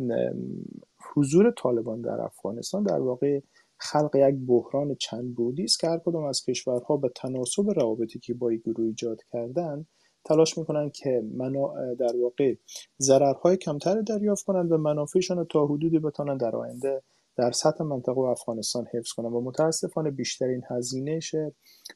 [1.16, 3.40] حضور طالبان در افغانستان در واقع
[3.78, 8.34] خلق یک بحران چند بودی است که هر کدام از کشورها به تناسب روابطی که
[8.34, 9.86] با این گروه ایجاد کردن
[10.26, 11.94] تلاش می‌کنن که منا...
[11.94, 12.56] در واقع
[13.02, 17.04] ضررهای کمتر دریافت کنند و منافعشان تا حدودی بتانند در آینده
[17.38, 21.36] در سطح منطقه و افغانستان حفظ کنند و متاسفانه بیشترین هزینهش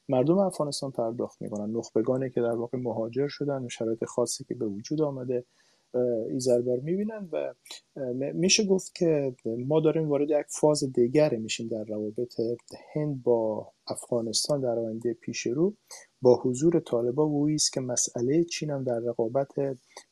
[0.10, 1.78] مردم افغانستان پرداخت می‌کنن.
[1.78, 5.46] نخبگانی که در واقع مهاجر شدن و شرایط خاصی که به وجود آمده
[6.30, 7.54] ای ضربه می‌بینن و
[8.34, 12.42] میشه گفت که ما داریم وارد یک فاز دیگر میشیم در روابط
[12.94, 15.74] هند با افغانستان در آینده پیش رو.
[16.22, 19.48] با حضور طالبا و است که مسئله چین هم در رقابت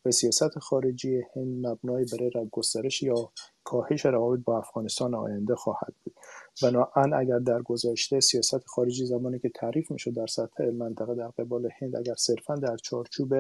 [0.04, 3.32] به سیاست خارجی هند مبنای برای گسترش یا
[3.64, 6.16] کاهش روابط با افغانستان آینده خواهد بود.
[6.64, 11.70] بنابراین اگر در گذشته سیاست خارجی زمانی که تعریف می‌شد در سطح منطقه در قبال
[11.80, 13.34] هند اگر صرفا در چارچوب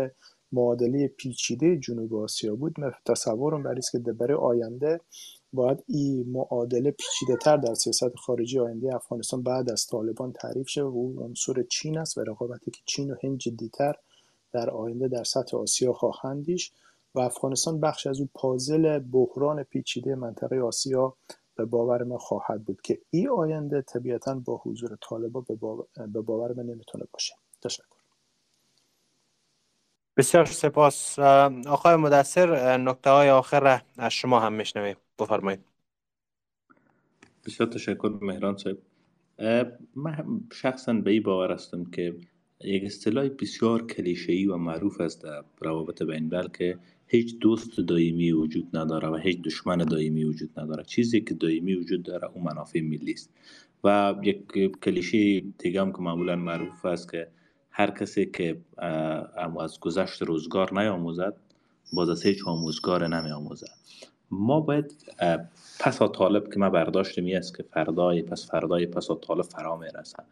[0.55, 2.75] معادله پیچیده جنوب آسیا بود.
[3.05, 5.01] تصورم بر که برای آینده
[5.53, 10.83] باید این معادله پیچیده تر در سیاست خارجی آینده افغانستان بعد از طالبان تعریف شه
[10.83, 13.95] و اون عنصر چین است و رقابتی که چین و هند جدیتر
[14.51, 16.45] در آینده در سطح آسیا خواهند
[17.15, 21.13] و افغانستان بخش از اون پازل بحران پیچیده منطقه آسیا
[21.55, 25.45] به باور من خواهد بود که این آینده طبیعتا با حضور طالبان
[26.13, 27.33] به باور من نمی‌تونه باشه.
[27.61, 27.94] تشکر.
[30.17, 31.19] بسیار سپاس.
[31.67, 34.95] آقای مدثر نکته های آخر از شما هم میشنویم.
[35.19, 35.59] بفرمایید.
[37.45, 38.77] بسیار تشکر مهران صاحب.
[39.95, 42.15] من شخصا به این باور هستم که
[42.61, 48.77] یک اصطلاح بسیار کلیشه‌ای و معروف است در روابط بین که هیچ دوست دائمی وجود
[48.77, 50.83] نداره و هیچ دشمن دائمی وجود نداره.
[50.83, 53.29] چیزی که دائمی وجود داره اون منافع ملی است.
[53.83, 54.39] و یک
[54.83, 57.27] کلیشه دیگه هم که معمولا معروف است که
[57.77, 58.57] هر کسی که
[59.59, 61.33] از گذشت روزگار نیاموزد
[61.93, 63.67] باز از هیچ آموزگار نمیآموزد
[64.31, 64.93] ما باید
[65.79, 70.23] پس طالب که ما برداشت است که فردای پس فردای پس طالب فرا می‌رسن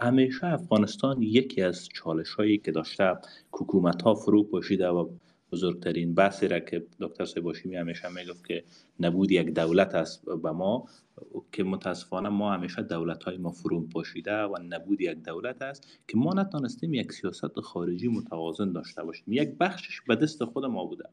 [0.00, 3.16] همیشه افغانستان یکی از چالش هایی که داشته
[3.52, 5.08] حکومت ها فرو پاشیده و
[5.52, 8.64] بزرگترین بحثی را که دکتر سباشیمی همیشه می‌گفت که
[9.00, 10.88] نبود یک دولت است به ما
[11.52, 16.16] که متاسفانه ما همیشه دولت های ما فرون پاشیده و نبود یک دولت است که
[16.16, 19.24] ما نتانستیم یک سیاست خارجی متوازن داشته باشیم.
[19.28, 21.04] یک بخشش به دست خود ما بوده.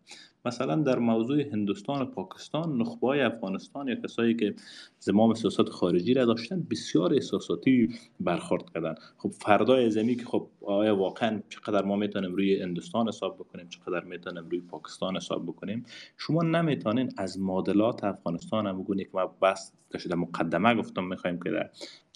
[0.46, 4.56] مثلا در موضوع هندوستان و پاکستان نخبای افغانستان یا کسایی که
[5.00, 7.90] زمام سیاست خارجی را داشتن بسیار احساساتی
[8.20, 13.36] برخورد کردن خب فردای زمین که خب آیا واقعا چقدر ما می‌تونیم روی هندوستان حساب
[13.36, 15.86] بکنیم چقدر می‌تونیم روی پاکستان حساب بکنیم؟
[16.18, 21.70] شما نمی‌تونین از معادلات افغانستان هم که ما بس در مقدمه گفتم می‌خوایم که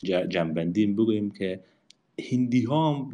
[0.09, 1.63] در جنبندیم بگوییم که
[2.32, 3.09] هندی ها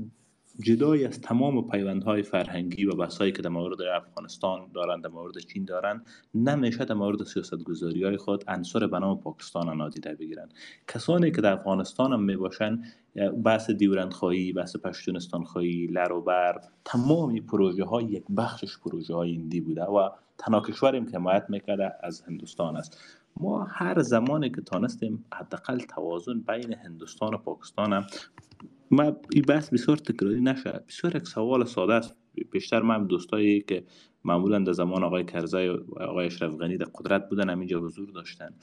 [0.60, 5.66] جدای از تمام پیوندهای فرهنگی و بحثایی که در مورد افغانستان دارند در مورد چین
[5.66, 6.06] دارند
[6.36, 10.50] نمیشه در مورد سیاست گذاری های خود انصار به نام پاکستان نادیده بگیرن.
[10.88, 12.84] کسانی که در افغانستان هم می باشن
[13.46, 19.16] بحث دیورند خواهی بحث پشتونستان خواهی لر و بر تمام پروژه های یک بخشش پروژه
[19.16, 23.23] های ایندی بوده و تنها کشوریم که حمایت می‌کرده از هندوستان است.
[23.38, 28.06] ما هر زمانی که تانستیم حداقل توازن بین هندوستان و پاکستان هم.
[28.92, 30.84] ما این بحث بسیار تکراری نشه.
[30.88, 32.16] بسیار یک سوال ساده است.
[32.52, 33.84] بیشتر من دوستایی که
[34.24, 38.54] معمولا در زمان آقای کرزی و آقای اشرف غنی در قدرت بودن همینجا حضور داشتن.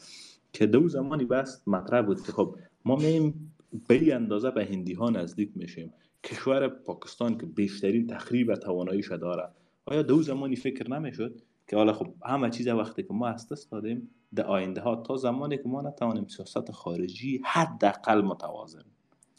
[0.53, 3.53] که دو زمانی بحث مطرح بود که خب ما میم
[3.89, 5.93] به این اندازه به هندی ها نزدیک میشیم.
[6.25, 9.49] کشور پاکستان که بیشترین تخریب تواناییش داره.
[9.87, 13.71] آیا دو زمانی فکر نمی‌شد؟ که حالا خب همه چیز وقتی که ما از دست
[13.71, 18.85] دادیم در آینده ها تا زمانی که ما نتوانیم سیاست خارجی حداقل متوازن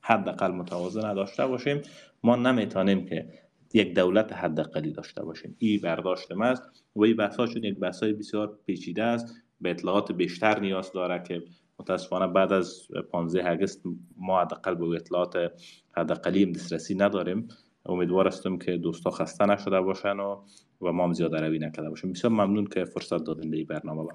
[0.02, 1.82] حداقل متوازن داشته باشیم
[2.24, 3.28] ما نمی‌تونیم که
[3.74, 5.56] یک دولت حداقلی داشته باشیم.
[5.60, 6.64] این برداشت ما است
[6.96, 11.44] و این بحث چون یک بحث بسیار پیچیده است به اطلاعات بیشتر نیاز داره که
[11.80, 13.82] متاسفانه بعد از 15 اگست
[14.18, 15.52] ما حداقل به اطلاعات
[15.92, 17.48] حداقلی دسترسی نداریم.
[17.86, 20.42] امیدوار هستم که دوستا خسته نشده باشن و
[20.82, 22.12] و ما هم زیاد روی نکرده باشیم.
[22.12, 24.14] بسیار ممنون که فرصت دادین به این برنامه به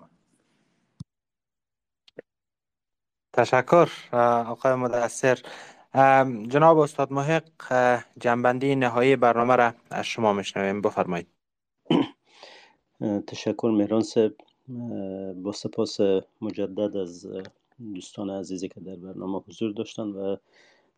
[3.33, 3.89] تشکر
[4.47, 5.39] آقای مدثر.
[6.49, 10.83] جناب استاد محق جنبندی نهایی برنامه را از شما میشنویم.
[10.83, 11.27] بفرمایید.
[13.27, 14.35] تشکر مهران صاحب.
[15.43, 16.01] با سپاس
[16.41, 17.27] مجدد از
[17.95, 20.37] دوستان عزیزی که در برنامه حضور داشتن و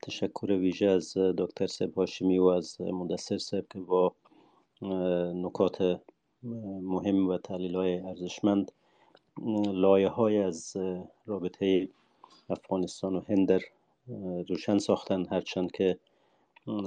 [0.03, 4.14] تشکر ویژه از دکتر صاحب هاشمی و از مدثر صاحب که با
[5.34, 6.01] نکات
[6.82, 8.72] مهم و تحلیل های ارزشمند
[9.72, 10.76] لایه های از
[11.26, 11.88] رابطه
[12.51, 13.61] افغانستان و هند
[14.49, 15.99] روشن ساختن هرچند که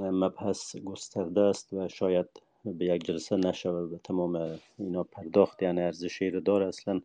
[0.00, 2.28] مبحث گسترده است و شاید
[2.64, 5.62] به یک جلسه نشود به تمام اینا پرداخت.
[5.62, 7.00] یعنی ارزشی رو داره اصلا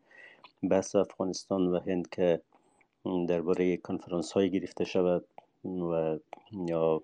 [0.70, 2.42] بحث افغانستان و هند که
[3.28, 5.26] درباره کنفرانس های گرفته شود.
[5.68, 6.20] و
[6.68, 7.04] یا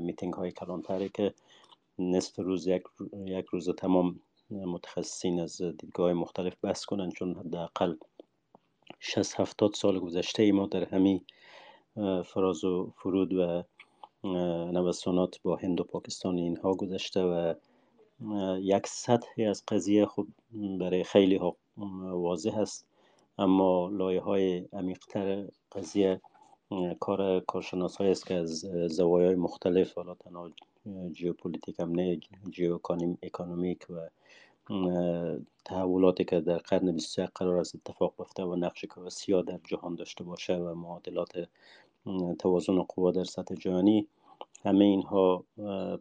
[0.00, 1.34] میتینگ های کلانتری که
[1.98, 2.82] نصف روز یک,
[3.26, 7.94] یک روز تمام متخصصین از دیدگاه مختلف بحث کنند چون حداقل
[9.00, 11.20] 60 70 سال گذشته ما در همین
[12.24, 13.62] فراز و فرود و
[14.72, 17.54] نوسانات با هند و پاکستان اینها گذشته و
[18.60, 20.34] یک سطحی از قضیه خود
[20.80, 21.56] برای خیلی ها
[22.02, 22.86] واضح است.
[23.38, 26.20] اما لایه های عمیقتر قضیه
[27.00, 30.50] کار کارشناس است که از زوایای مختلف حالا تنها
[31.12, 32.20] جیوپولیتیک هم نه
[33.22, 34.08] economic و
[35.64, 40.24] تحولاتی که در قرن 21 قرار است اتفاق بیفته و نقش که در جهان داشته
[40.24, 41.48] باشه و معادلات
[42.38, 44.06] توازن قوا در سطح جهانی
[44.64, 45.44] همه اینها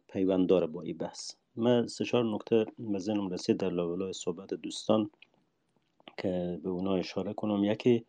[0.07, 1.32] پیوند داره با این بحث.
[1.55, 5.09] من سه چهار نکته به ذهنم رسید در لابلای صحبت دوستان
[6.18, 7.63] که به اونا اشاره کنم.
[7.63, 8.05] یکی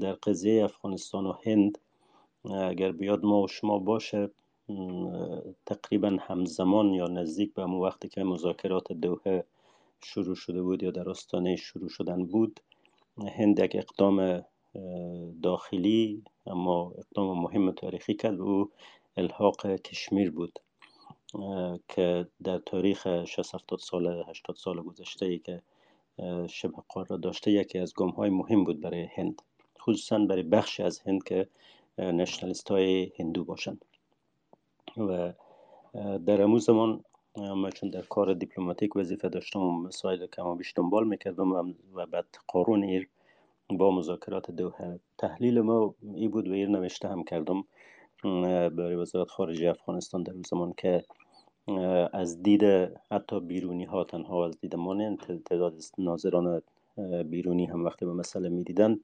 [0.00, 1.78] در قضیه افغانستان و هند
[2.44, 4.30] اگر بیاد ما و شما باشه
[5.66, 9.44] تقریبا همزمان یا نزدیک به همون وقتی که مذاکرات دوحه
[10.02, 12.60] شروع شده بود یا در آستانه شروع شدن بود
[13.36, 14.44] هند یک اقدام
[15.42, 18.70] داخلی اما اقدام مهم تاریخی کرد او
[19.16, 20.58] الحاق کشمیر بود
[21.88, 25.62] که در تاریخ 60 70 سال 80 سال گذشته ای که
[26.48, 29.42] شبه قاره داشته یکی از گام های مهم بود برای هند.
[29.80, 31.48] خصوصا برای بخشی از هند که
[31.98, 33.84] نشنالیست های هندو باشند
[34.96, 35.32] و
[36.26, 37.04] در امو زمان
[37.36, 41.52] من چون در کار دیپلماتیک وظیفه داشتم و مسائل کما بیش دنبال می‌کردم
[41.94, 43.08] و بعد قارون ایر
[43.70, 47.64] با مذاکرات دوحه تحلیل ما ای بود و ایر نوشته هم کردم
[48.76, 51.04] برای وزارت خارجه افغانستان در زمان که
[52.12, 52.64] از دید
[53.10, 56.62] حتی بیرونی ها تنها از دید ما تعداد ناظران
[57.22, 59.00] بیرونی هم وقتی به مسئله می‌دیدن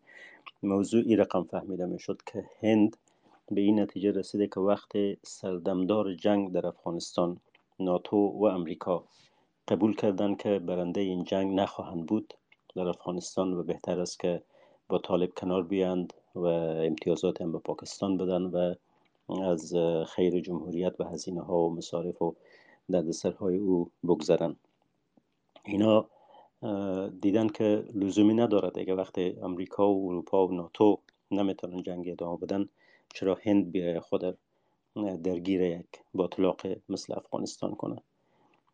[0.62, 2.96] موضوع ای رقم فهمیده می‌شد که هند
[3.50, 4.92] به این نتیجه رسیده که وقت
[5.22, 7.40] سردمدار جنگ در افغانستان
[7.80, 9.04] ناتو و امریکا
[9.68, 12.34] قبول کردند که برنده این جنگ نخواهند بود
[12.76, 14.42] در افغانستان و بهتر است که
[14.88, 16.44] با طالب کنار بیاند و
[16.86, 18.74] امتیازات هم به پاکستان بدن و
[19.42, 19.74] از
[20.06, 22.34] خیر جمهوریت و هزینه ها و مصارف و
[22.90, 24.56] دردسرهای او بگذرن.
[25.64, 26.06] اینا
[27.20, 28.78] دیدن که لزومی ندارد.
[28.78, 30.98] اگر وقتی امریکا و اروپا و ناتو
[31.30, 32.68] نمی‌تونن جنگ ادامه بدن
[33.14, 34.38] چرا هند بیای خود
[35.22, 37.96] درگیر یک باطلاق مثل افغانستان کنه؟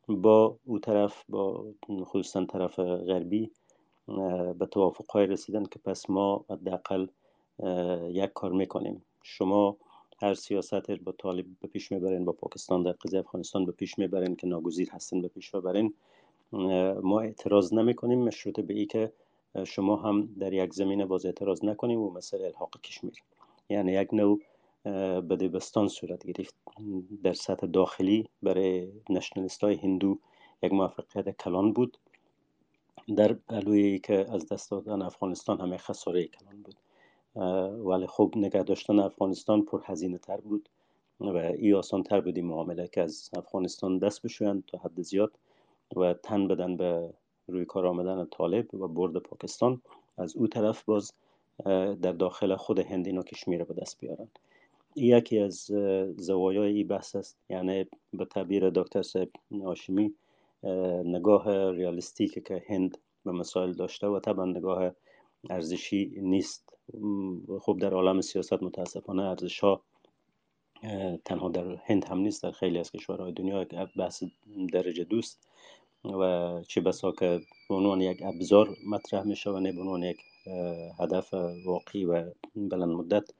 [0.08, 1.66] با او طرف با
[2.04, 3.50] خصوصا طرف غربی
[4.58, 7.06] به توافق های رسیدن که پس ما حداقل
[8.08, 9.04] یک کار می‌کنیم.
[9.22, 9.76] شما
[10.22, 14.36] هر سیاست با طالب به پیش می‌برین با پاکستان در قضیه افغانستان به پیش می‌برین
[14.36, 15.94] که ناگزیر هستن به پیش ببرین.
[17.02, 19.12] ما اعتراض نمی کنیم مشروط به ای که
[19.66, 23.22] شما هم در یک زمینه باز اعتراض نکنیم و مثل الحاق کشمیر
[23.68, 24.40] یعنی یک نوع
[25.20, 26.54] بدبستان صورت گرفت.
[27.22, 30.18] در سطح داخلی برای نشنلیست های هندو
[30.62, 31.98] یک موفقیت کلان بود.
[33.16, 36.76] در پلوی که از دست دادن افغانستان همه خساره کلان بود.
[37.88, 40.68] ولی خب نگه داشتن افغانستان پر هزینه تر بود
[41.20, 45.32] و ای آسان تر بودی معامله که از افغانستان دست بشویند تا حد زیاد.
[45.96, 47.14] و تن بدن به
[47.46, 49.82] روی کار آمدن طالب و برد پاکستان
[50.18, 51.12] از او طرف باز
[52.02, 54.28] در داخل خود هند اینا کشمیر به دست بیارن.
[54.96, 55.70] یکی از
[56.16, 57.38] زوایای این بحث است.
[57.50, 59.28] یعنی به تعبیر دکتر صاحب
[59.64, 60.14] هاشمی
[61.04, 64.90] نگاه ریالیستیک که هند به مسائل داشته و طبعا نگاه
[65.50, 66.76] ارزشی نیست.
[67.60, 69.82] خب در عالم سیاست متاسفانه ارزش ها
[71.24, 73.66] تنها در هند هم نیست در خیلی از کشورهای دنیا
[73.96, 74.22] بحث
[74.72, 75.48] درجه دوست.
[76.04, 80.18] و چه بسا که به عنوان یک ابزار مطرح میشه و نه به عنوان یک
[81.00, 81.34] هدف
[81.66, 83.30] واقعی و بلند مدت.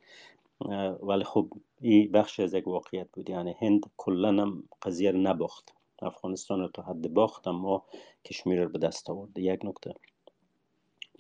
[1.02, 1.48] ولی خب
[1.80, 3.30] این بخش از یک واقعیت بود.
[3.30, 5.74] یعنی هند کلا هم قضیه نباخت.
[6.02, 7.84] افغانستان رو تا حد باخت اما
[8.24, 9.38] کشمیر رو به دست آورد.
[9.38, 9.94] یک نکته.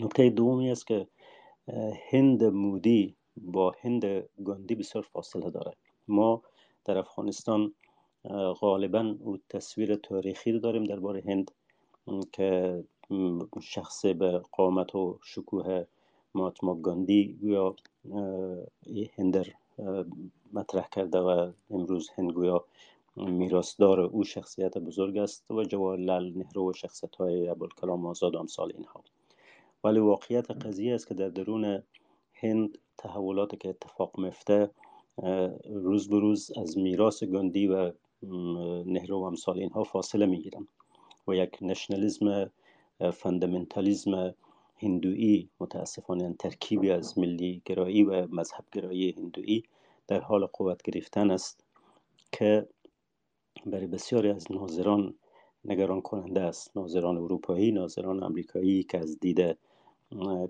[0.00, 1.06] نکته دومی است که
[2.10, 4.04] هند مودی با هند
[4.44, 5.72] گاندی بسیار فاصله داره.
[6.08, 6.42] ما
[6.84, 7.74] در افغانستان
[8.30, 11.50] غالبا او تصویر تاریخی رو داریم درباره هند.
[12.32, 12.84] که
[13.62, 15.84] شخص به قامت و شکوه
[16.34, 17.76] ماتما گاندی یا
[19.18, 19.46] هندر
[20.52, 22.64] مطرح کرده و امروز هند گویا
[23.16, 29.04] میراثدار او شخصیت بزرگ است و جواهرلال نهرو و شخصیت های ابوالکلام آزاد امثال اینها.
[29.84, 31.82] ولی واقعیت قضیه است که در درون
[32.34, 34.70] هند تحولاتی که اتفاق میفته
[35.64, 37.92] روز به روز از میراث گاندی و
[38.86, 40.68] نهرو و امثال اینها فاصله می‌گیرن
[41.28, 42.50] و یک نشنالیزم
[43.12, 44.34] فندامنتالیزم
[44.76, 49.64] هندویی متاسفانه یعنی ترکیبی از ملی گرایی و مذهب گرایی هندویی
[50.08, 51.64] در حال قوت گرفتن است
[52.32, 52.66] که
[53.66, 55.14] برای بسیاری از ناظران
[55.64, 56.76] نگران کننده است.
[56.76, 59.56] ناظران اروپایی ناظران امریکایی که از دید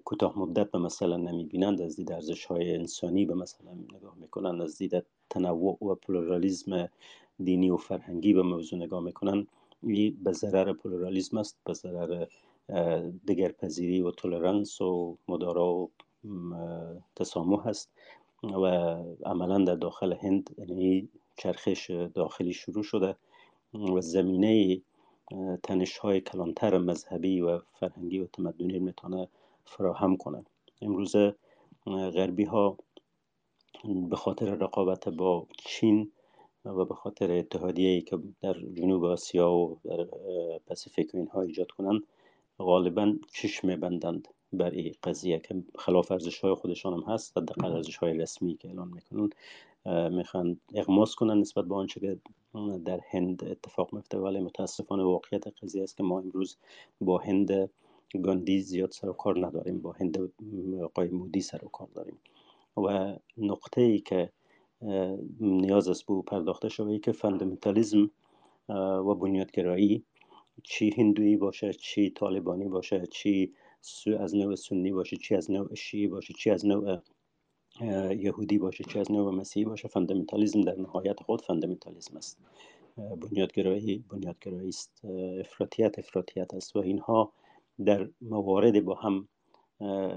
[0.04, 4.62] کوتاه مدت به مثلا نمی بینند از دید ارزش های انسانی به مثلا نگاه می‌کنند
[4.62, 6.88] از دید تنوع و پلورالیزم
[7.44, 9.46] دینی و فرهنگی به موضوع نگاه می‌کنن
[10.24, 12.26] به ضرر پلورالیزم است به ضرر
[13.58, 15.90] پذیری و تولرانس و مدارا و
[17.16, 17.90] تسامح است
[18.44, 18.66] و
[19.26, 23.16] عملا در داخل هند یعنی چرخش داخلی شروع شده
[23.74, 24.80] و زمینه
[25.62, 29.28] تنش های کلانتر مذهبی و فرهنگی و تمدنی می‌تونه
[29.64, 30.44] فراهم کنه.
[30.82, 31.16] امروز
[31.86, 32.76] غربی ها
[33.84, 36.12] به خاطر رقابت با چین
[36.64, 40.04] و به خاطر اتحادیه که در جنوب آسیا و در
[40.66, 42.02] پاسیفیک اینها ایجاد کنند
[42.58, 47.96] غالبا چشم بندند بر این قضیه که خلاف ارزش های خودشان هم هست حداقل ارزش
[47.96, 49.30] های رسمی که اعلان می‌کنن
[50.16, 52.18] می‌خوان اغماس کنن نسبت به آنچه که
[52.84, 56.56] در هند اتفاق میفته ولی متاسفانه واقعیت قضیه است که ما امروز
[57.00, 57.70] با هند
[58.22, 59.80] گاندی زیاد سر و کار نداریم.
[59.82, 60.32] با هند
[60.82, 62.18] آقای مودی سر و کار داریم.
[62.76, 64.30] و نقطه ای که
[65.40, 68.10] نیاز است به پرداخته شده که فندامنتالیزم
[68.68, 70.04] و بنیادگرایی.
[70.62, 73.52] چی هندویی باشه چی طالبانی باشه چی
[74.18, 76.98] از نوع سنی باشه چی از نوع شیعی باشه چی از نوع
[78.14, 79.88] یهودی باشه چی از نوع مسیحی باشه.
[79.88, 82.38] فندامنتالیزم در نهایت خود فندامنتالیزم است.
[82.96, 85.04] بنیادگرایی بنیادگرایی است.
[85.40, 86.76] افراطیت افراطیت است.
[86.76, 87.32] و اینها
[87.84, 89.28] در موارد با هم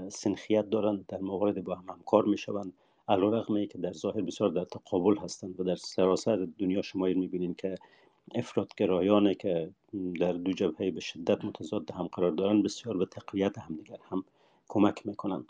[0.08, 2.72] سنخیت دارند در موارد با هم همکار می شوند
[3.08, 7.74] علیرغم که در ظاهر بسیار در تقابل هستند و در سراسر دنیا شما می‌بینید که
[8.34, 9.70] افرادگرایانه که
[10.20, 14.24] در دو جبهه به شدت متضاد هم قرار دارن بسیار به تقویت همدیگر هم
[14.68, 15.46] کمک می‌کنن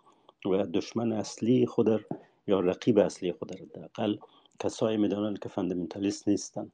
[0.47, 2.05] و دشمن اصلی خود
[2.47, 4.17] یا رقیب اصلی خود اقل
[4.61, 6.71] کسایی می‌دانن که فندامنتالیست نیستن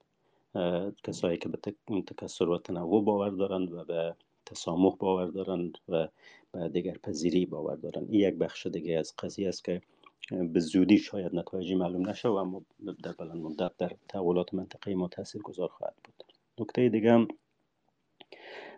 [1.05, 1.59] کسایی که به
[2.07, 4.15] تکسر و تنوع باور دارند و به
[4.47, 6.09] تسامح باور دارند و
[6.53, 8.11] به دیگر پذیری باور دارند.
[8.11, 9.83] این یک بخش دیگه از قضیه است که
[10.31, 12.63] به زودی شاید نتایجی معلوم نشه و اما
[13.03, 16.25] در بلند مدت در تحولات منطقه ما تاثیر گذار خواهد بود.
[16.59, 17.29] نکته دیگه هم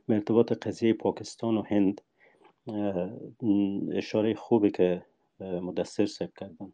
[0.06, 2.00] به ارتباط قضیه پاکستان و هند
[3.92, 5.02] اشاره خوبی که
[5.40, 6.72] مدثر صاحب کردن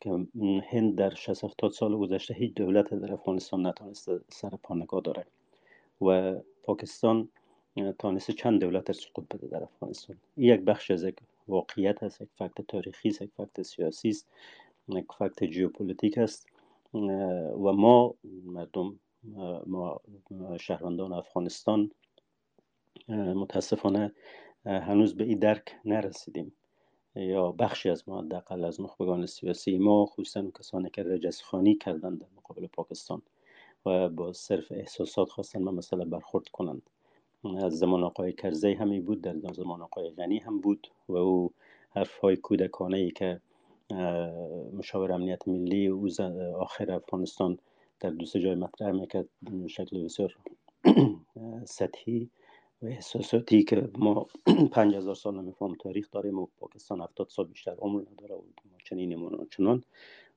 [0.00, 0.26] که
[0.70, 5.26] هند در 60 70 سال گذشته هیچ دولت در افغانستان نتونسته سر پا داره
[6.00, 7.28] و پاکستان
[7.98, 10.16] تانسته چند دولت سقوط بده در افغانستان.
[10.36, 11.16] یک بخش از یک
[11.48, 14.28] واقعیت است یک fact تاریخی است یک fact سیاسی است
[14.88, 16.46] یک fact ژئوپلیتیک است
[16.94, 18.14] و ما
[18.44, 19.00] مردم
[19.66, 20.00] ما
[20.60, 21.90] شهروندان افغانستان
[23.08, 24.12] متاسفانه
[24.66, 26.52] هنوز به این درک نرسیدیم.
[27.14, 32.26] یا بخشی از ما حداقل از نخبگان سیاسی ما خصوصا کسانی که رجزخانی کردند در
[32.36, 33.22] مقابل پاکستان
[33.86, 36.82] و با صرف احساسات خواستن من مثلا برخورد کنند.
[37.44, 41.52] از زمان آقای کرزی همی بود در زمان آقای غنی هم بود و او
[41.90, 43.40] حرف های کودکانه ای که
[44.72, 46.08] مشاور امنیت ملی او
[46.58, 47.58] آخر افغانستان
[48.00, 49.28] در دوست جای مطرح می‌کرد
[49.66, 50.36] شکل بسیار
[51.64, 52.30] سطحی
[52.82, 54.26] و احساساتی که ما
[54.72, 58.42] پنج هزار سال نمیفهم تاریخ داریم و پاکستان هفتاد سال بیشتر عمر نداره و
[58.84, 59.84] چنین چنان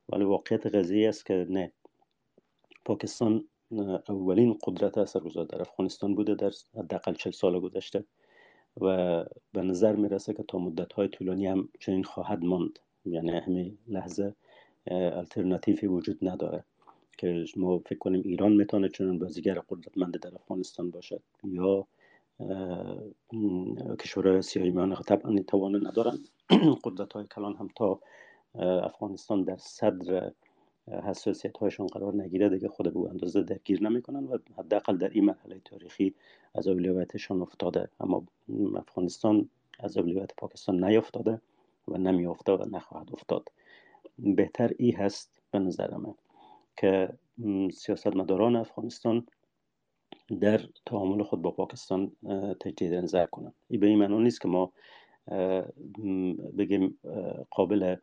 [0.09, 1.71] ولی واقعیت قضیه است که نه
[2.85, 3.45] پاکستان
[4.09, 8.03] اولین قدرت اثرگذار در افغانستان بوده در حداقل چل سال گذشته
[8.81, 8.87] و
[9.53, 12.79] به نظر می‌رسه که تا مدت های طولانی هم چنین خواهد ماند.
[13.05, 14.35] یعنی همین لحظه
[14.87, 16.63] الترناتیوی وجود نداره
[17.17, 21.87] که ما فکر کنیم ایران می‌تونه چنین بازیگر قدرتمند در افغانستان باشد یا
[23.99, 26.19] کشورهای آسیایی میانه طبعا توان ندارن.
[26.83, 27.99] قدرت های کلان هم تا
[28.83, 30.31] افغانستان در صدر
[30.87, 35.61] حساسیت هایشون قرار نگیره دیگه خود به اندازه درگیر نمی‌کنن و حداقل در این مرحله
[35.65, 36.15] تاریخی
[36.55, 37.89] از اولویتشان افتاده.
[37.99, 38.23] اما
[38.75, 41.41] افغانستان از اولویت پاکستان نیافتاده
[41.87, 43.51] و نمیافته و نخواهد افتاد.
[44.17, 46.13] بهتر ای هست به نظر من
[46.77, 47.09] که
[47.73, 49.27] سیاستمداران افغانستان
[50.41, 52.11] در تعامل خود با پاکستان
[52.59, 53.53] تجدید نظر کنند.
[53.67, 54.71] این به این معنی نیست که ما
[56.57, 56.97] بگیم
[57.51, 57.95] قابل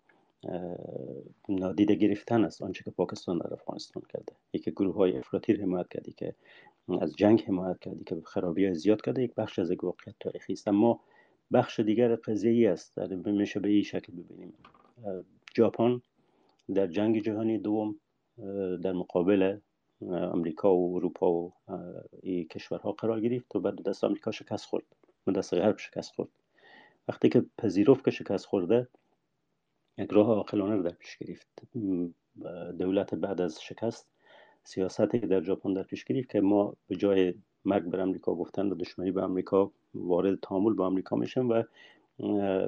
[1.48, 4.32] نادیده گرفتن است آنچه که پاکستان در افغانستان کرده.
[4.52, 6.34] یکی گروه های افراطی حمایت کردی که
[7.00, 9.22] از جنگ حمایت کردی که خرابی های زیاد کرده.
[9.22, 10.68] یک بخش از واقعیت تاریخی است.
[10.68, 11.00] اما
[11.52, 12.96] بخش دیگر قضیه ای است.
[12.96, 14.52] در میشه به این شکل ببینیم.
[15.56, 16.00] ژاپن
[16.74, 18.00] در جنگ جهانی دوم
[18.82, 19.58] در مقابل
[20.10, 21.52] امریکا و اروپا و
[22.22, 24.84] این کشورها قرار گرفت و بعد دست امریکا شکست خورد.
[25.26, 26.28] و دست غرب شکست خورد.
[27.08, 28.88] وقتی که پذیرفت که شکست خورده
[30.00, 31.48] یک راه عاقلانه رو در پیش گرفت.
[32.78, 34.08] دولت بعد از شکست
[34.64, 37.34] سیاستی که در ژاپن در پیش گرفت که ما به جای
[37.64, 41.62] مرگ بر امریکا گفتن و دشمنی به امریکا وارد تعامل با امریکا میشیم و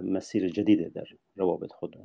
[0.02, 1.04] مسیر جدید در
[1.36, 1.96] روابط خود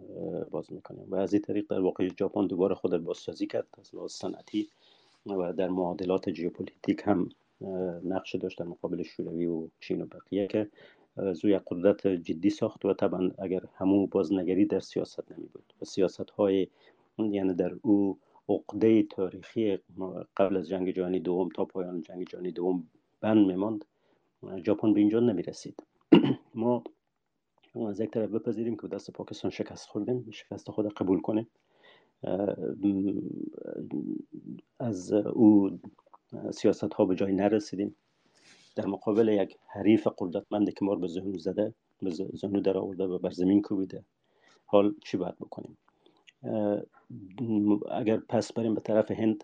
[0.51, 1.05] باز می‌کنیم.
[1.09, 3.67] و از این طریق در واقع ژاپن دوباره خود بازسازی کرد.
[3.79, 4.69] از لحاظ صنعتی
[5.25, 7.29] و در معادلات ژئوپلیتیک هم
[8.03, 10.67] نقش داشت در مقابل شوروی و چین و بقیه که
[11.33, 16.29] زوی قدرت جدی ساخت و طبعا اگر همون بازنگری در سیاست نمی بود و سیاست
[16.29, 16.67] های
[17.17, 18.17] یعنی در او
[18.49, 19.79] عقده تاریخی
[20.37, 22.87] قبل از جنگ جهانی دوم تا پایان جنگ جهانی دوم
[23.21, 23.85] بند میماند
[24.65, 25.83] ژاپن به اینجا نمی رسید
[26.55, 26.83] ما
[27.89, 31.47] از یک طرف بپذیریم که دست پاکستان شکست خوردیم شکست خود قبول کنیم.
[34.79, 35.79] از او
[36.51, 37.95] سیاست ها به جای نرسیدیم.
[38.77, 43.03] در مقابل یک حریف قدرتمندی که ما رو به ذهن زده به زهنو در آورده
[43.03, 44.03] و بر زمین کوبیده.
[44.65, 45.77] حال چی باید بکنیم؟
[47.91, 49.43] اگر پس بریم به طرف هند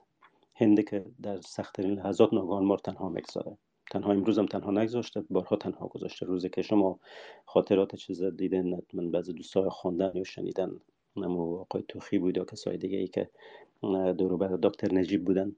[0.55, 3.57] هند که در سختترین لحظات ناگهان ما تنها می‌گذاره
[3.91, 6.25] تنها امروز هم تنها نگذاشته بارها تنها گذاشته.
[6.25, 6.99] روزی که شما
[7.45, 10.71] خاطرات چیز دیدن من بعضی دوستای خواندن یا شنیدن
[11.15, 13.29] نمو آقای توخی بود یا کسای دیگه ای که
[14.17, 15.55] دوروبر دکتر نجیب بودن.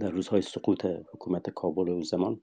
[0.00, 2.40] در روزهای سقوط حکومت کابل و زمان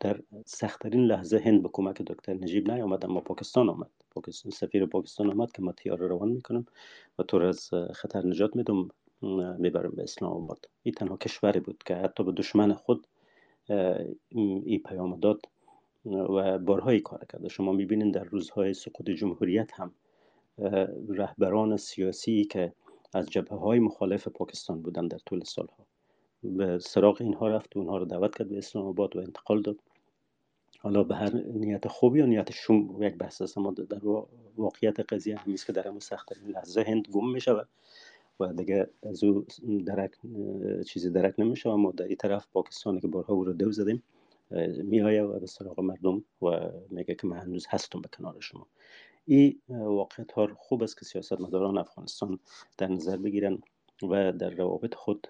[0.00, 3.90] در سختترین لحظه هند به کمک دکتر نجیب نیامد اما پاکستان آمد.
[4.10, 6.66] پاکستان سفیر پاکستان آمد که ما تیار روان می‌کنم
[7.18, 8.88] و طور از خطر نجات میدم
[9.58, 10.68] می‌برم به اسلام آباد.
[10.82, 13.06] این تنها کشوری بود که حتی به دشمن خود
[14.28, 15.40] این پیام داد
[16.04, 19.94] و بارهایی کار کرده شما می‌بینید در روزهای سقوط جمهوریت هم
[21.08, 22.72] رهبران سیاسی که
[23.14, 25.86] از جبهه های مخالف پاکستان بودن در طول سالها.
[26.42, 29.76] به سراغ اینها رفت و اونها رو دعوت کرد به اسلام آباد و انتقال داد.
[30.78, 34.00] حالا به هر نیت خوبی یا نیت شوم یک بحث است اما در
[34.56, 37.68] واقعیت قضیه همیست که در همون سخت لحظه هند گم می شود
[38.40, 39.46] و دیگه از او
[39.86, 40.10] درک
[40.86, 44.02] چیزی درک نمیشه اما در این طرف پاکستانی که بارها او رو دو زدیم
[44.84, 48.66] میآیه و به سراغ مردم و میگه که من هنوز هستم به کنار شما.
[49.24, 52.38] این واقعیت ها خوب است که سیاست مداران افغانستان
[52.78, 53.58] در نظر بگیرن.
[54.02, 55.28] و در روابط خود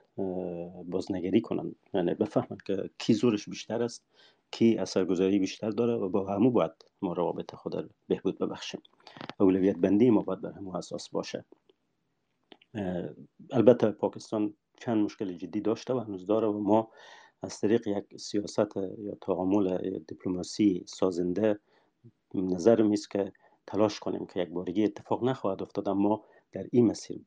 [0.85, 1.77] بازنگری کنند.
[1.95, 4.05] یعنی بفهمند که کی زورش بیشتر است
[4.51, 6.73] کی اثرگذاری بیشتر داره و با همو باید
[7.03, 8.81] ما روابط خود رو بهبود ببخشیم.
[9.41, 11.45] اولویت بندی ما باید بر همو اساس باشه.
[13.51, 16.91] البته پاکستان چند مشکل جدی داشته و هنوز داره و ما
[17.43, 21.59] از طریق یک سیاست یا تعامل دیپلماسی سازنده
[22.35, 23.33] نظر میست که
[23.67, 26.25] تلاش کنیم که یک بارگی اتفاق نخواهد افتاد اما
[26.57, 27.21] در این مسیر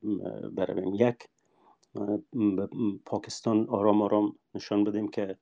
[0.52, 1.28] برویم یک
[3.06, 5.38] پاکستان آرام آرام نشان بدیم که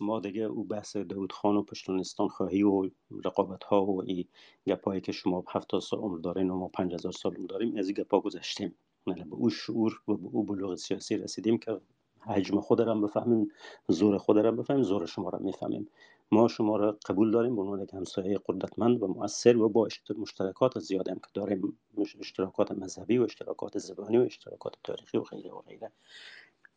[0.00, 2.90] ما دیگه او بحث داود خان و پشتونستان خواهی و
[3.24, 4.26] رقابت ها و ای
[4.66, 7.88] گپایی که شما هفتاد سال عمر دارین و ما پنج هزار سال عمر داریم از
[7.88, 8.74] این گپا گذشتیم.
[9.06, 11.80] یعنی به او شعور و به او بلوغ سیاسی رسیدیم که
[12.20, 13.48] حجم خود را بفهمیم
[13.88, 15.88] زور خود را بفهمیم زور شما را می‌فهمیم.
[16.32, 19.88] ما شما را قبول داریم به عنوان یک همسایه قدرتمند و مؤثر و با
[20.18, 21.78] مشترکات زیاد هم که داریم.
[22.20, 25.92] اشتراکات مذهبی و اشتراکات زبانی و اشتراکات تاریخی و غیره و غیره.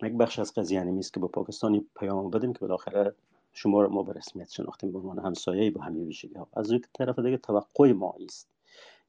[0.03, 3.15] یک بخش از قضیه نیست که با پاکستانی پیام بدیم که بالاخره
[3.53, 6.81] شما را ما به رسمیت شناختیم به عنوان همسایه با همین ویژگی ها از اون
[6.93, 8.49] طرف دیگه توقع ما است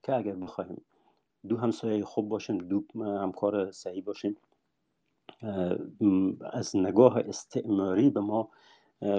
[0.02, 0.82] که اگر بخوایم
[1.48, 4.36] دو همسایه خوب باشیم دو همکار صحیح باشیم
[6.52, 8.51] از نگاه استعماری به ما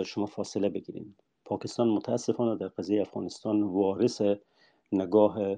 [0.05, 4.21] شما فاصله بگیریم پاکستان متاسفانه در قضیه افغانستان وارث
[4.91, 5.57] نگاه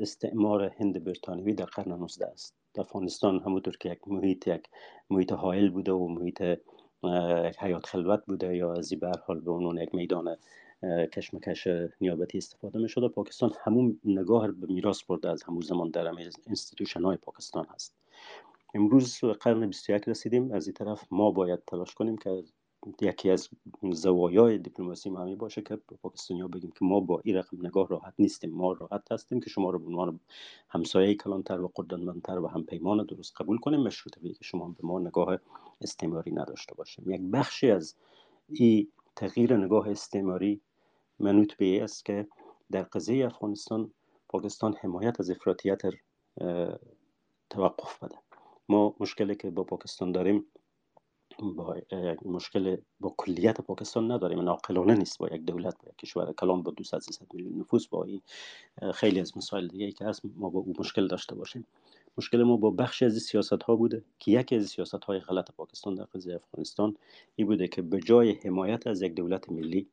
[0.00, 2.54] استعمار هند بریتانیوی در قرن 19 است.
[2.78, 4.62] افغانستان همونطور که یک محیط یک
[5.10, 6.42] محیط حائل بوده و محیط
[7.58, 10.36] حیات خلوت بوده یا از به حال به عنوان یک میدان
[11.12, 11.68] کشمکش
[12.00, 16.06] نیابتی استفاده می شده پاکستان همون نگاه به میراث برده از همون زمان در
[16.46, 17.94] انستیتوشن های پاکستان هست.
[18.74, 20.52] امروز قرن 21 رسیدیم.
[20.52, 22.44] از این طرف ما باید تلاش کنیم که
[23.00, 23.48] یکی از
[23.92, 25.96] زوایای دیپلماسی ما باشه که به
[26.40, 29.70] ها بگیم که ما با این رقم نگاه راحت نیستیم ما راحت هستیم که شما
[29.70, 30.20] رو به عنوان
[30.68, 34.98] همسایه کلانتر و قدرتمندتر و هم پیمان درست قبول کنیم مشروطه که شما به ما
[34.98, 35.38] نگاه
[35.80, 37.10] استعماری نداشته باشیم.
[37.10, 37.94] یک بخشی از
[38.48, 40.60] این تغییر نگاه استعماری
[41.18, 42.28] منوط به است که
[42.70, 43.90] در قضیه افغانستان
[44.28, 45.82] پاکستان حمایت از افراطیت
[47.50, 48.16] توقف بده.
[48.68, 50.44] ما مشکلی که با پاکستان داریم
[51.42, 51.76] با
[52.24, 54.40] مشکل با کلیت پاکستان نداریم.
[54.40, 56.32] ناقلانه نیست با یک دولت با یک کشور.
[56.32, 58.22] کلان با 200 میلیون نفوس با این
[58.94, 61.66] خیلی از مسائل دیگه که هست ما با او مشکل داشته باشیم.
[62.18, 65.94] مشکل ما با بخش از سیاست ها بوده که یکی از سیاست های غلط پاکستان
[65.94, 66.96] در قضیه افغانستان
[67.36, 69.88] این بوده که به جای حمایت از یک دولت ملی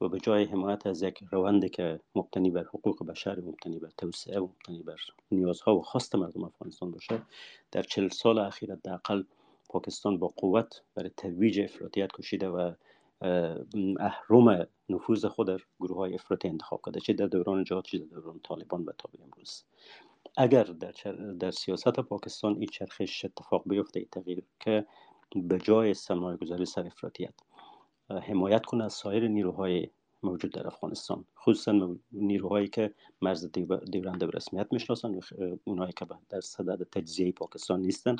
[0.00, 4.40] و به جای حمایت از یک روند که مبتنی بر حقوق بشر مبتنی بر توسعه
[4.40, 4.96] مبتنی بر
[5.30, 7.22] نیازها و خواست مردم افغانستان باشه
[7.72, 9.22] در چل سال اخیر حداقل
[9.72, 12.72] پاکستان با قوت برای ترویج افراطیت کشیده و
[14.00, 18.04] اهرم نفوذ خود در گروه های افراطی انتخاب کرده چه در دوران جهاد چه در
[18.04, 19.64] دوران طالبان و تا امروز.
[20.36, 20.92] اگر در,
[21.40, 24.86] در سیاست پاکستان این چرخش اتفاق بیفته این تغییر که
[25.36, 27.34] به جای سرمایه گذاری سر افراطیت
[28.10, 29.88] حمایت کنه از سایر نیروهای
[30.22, 33.52] موجود در افغانستان خصوصا نیروهایی که مرز
[33.92, 35.20] دیورنده به رسمیت می‌شناسن
[35.64, 38.16] اونایی که در صدد تجزیه پاکستان نیستن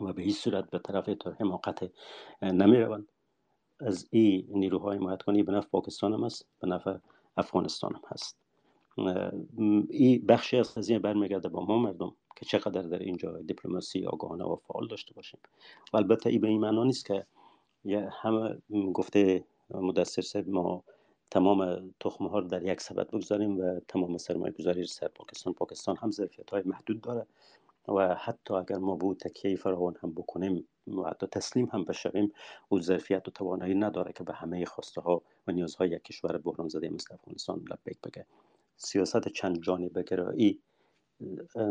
[0.00, 1.08] و به هیچ صورت به طرف
[1.40, 1.90] حماقت
[2.42, 3.08] نمی روند
[3.80, 6.96] از این نیروهای حمایت کنی به نفع پاکستان هم است به نفع
[7.36, 8.36] افغانستان هم هست
[9.90, 14.56] این بخشی از قضیه برمیگرده با ما مردم که چقدر در اینجا دیپلماسی آگاهانه و
[14.56, 15.40] فعال داشته باشیم.
[15.92, 17.26] و البته این به این معنا نیست که
[18.10, 18.58] همه
[18.92, 20.84] گفته مدثر صاحب ما
[21.30, 25.52] تمام تخمه ها رو در یک سبد بگذاریم و تمام سرمایه گذاری سر پاکستان.
[25.52, 27.26] پاکستان هم ظرفیت های محدود داره.
[27.88, 32.32] و حتی اگر ما به تکیه فراوان هم بکنیم و حتی تسلیم هم بشویم
[32.68, 36.68] او ظرفیت و توانایی نداره که به همه خواسته ها و نیازهای یک کشور بحران
[36.68, 38.26] زده مثل افغانستان لبیک بگه.
[38.76, 40.60] سیاست چند جانبه گرایی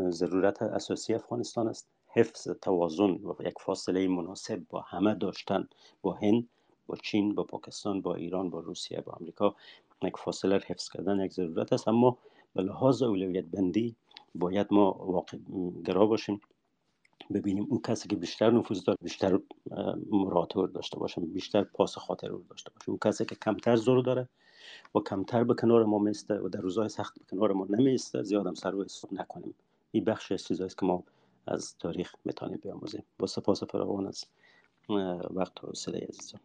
[0.10, 1.88] ضرورت اساسی افغانستان است.
[2.08, 5.68] حفظ توازن و یک فاصله مناسب با همه داشتن
[6.02, 6.50] با هند
[6.88, 9.56] با چین با پاکستان با ایران با روسیه با امریکا
[10.04, 11.88] یک فاصله حفظ کردن یک ضرورت است.
[11.88, 12.18] اما
[12.56, 13.96] به لحاظ اولویت بندی
[14.36, 15.38] باید ما واقع
[15.86, 16.42] گرا باشیم
[17.34, 19.40] ببینیم اون کسی که بیشتر نفوذ داره بیشتر
[20.12, 22.90] مراتب داشته باشه بیشتر پاس خاطر رو داشته باشه.
[22.90, 24.30] اون کسی که کمتر زور داره
[24.96, 28.54] و کمتر به کنار ما میسته و در روزهای سخت به کنار ما نمیسته زیادم
[28.54, 29.56] سر و نکنیم.
[29.92, 31.04] این بخش از چیزایی که ما
[31.48, 33.04] از تاریخ می‌تونیم بیاموزیم.
[33.20, 34.26] با سپاس فراوان از
[35.30, 36.42] وقت و صدای عزیزان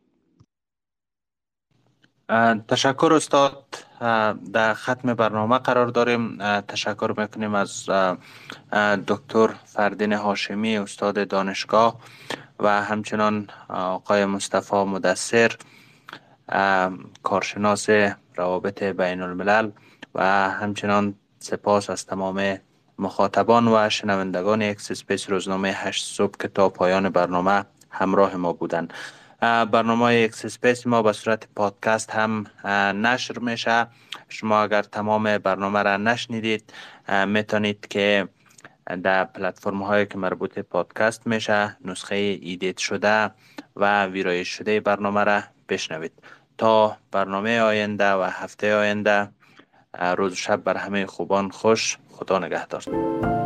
[2.69, 3.65] تشکر استاد.
[4.53, 6.39] در ختم برنامه قرار داریم.
[6.61, 7.91] تشکر می‌کنیم از
[9.07, 12.01] دکتر فردین هاشمی استاد دانشگاه
[12.61, 15.53] و همچنان آقای مصطفی مدثر
[17.23, 17.87] کارشناس
[18.37, 19.71] روابط بین الملل
[20.15, 22.59] و همچنان سپاس از تمام
[22.99, 28.93] مخاطبان و شنوندگان X Space روزنامه هشت صبح که تا پایان برنامه همراه ما بودند.
[29.45, 32.47] برنامه X Space ما به صورت پادکست هم
[33.07, 33.87] نشر میشه.
[34.29, 36.73] شما اگر تمام برنامه را نشنیدید
[37.27, 38.29] می‌تونید که
[39.03, 43.31] در پلتفرم هایی که مربوط پادکست میشه نسخه edit شده
[43.77, 46.13] و ویرایش شده برنامه را بشنوید.
[46.59, 49.29] تا برنامه آینده و هفته آینده
[50.17, 53.44] روز شب بر همه خوبان خوش خدا نگهدار.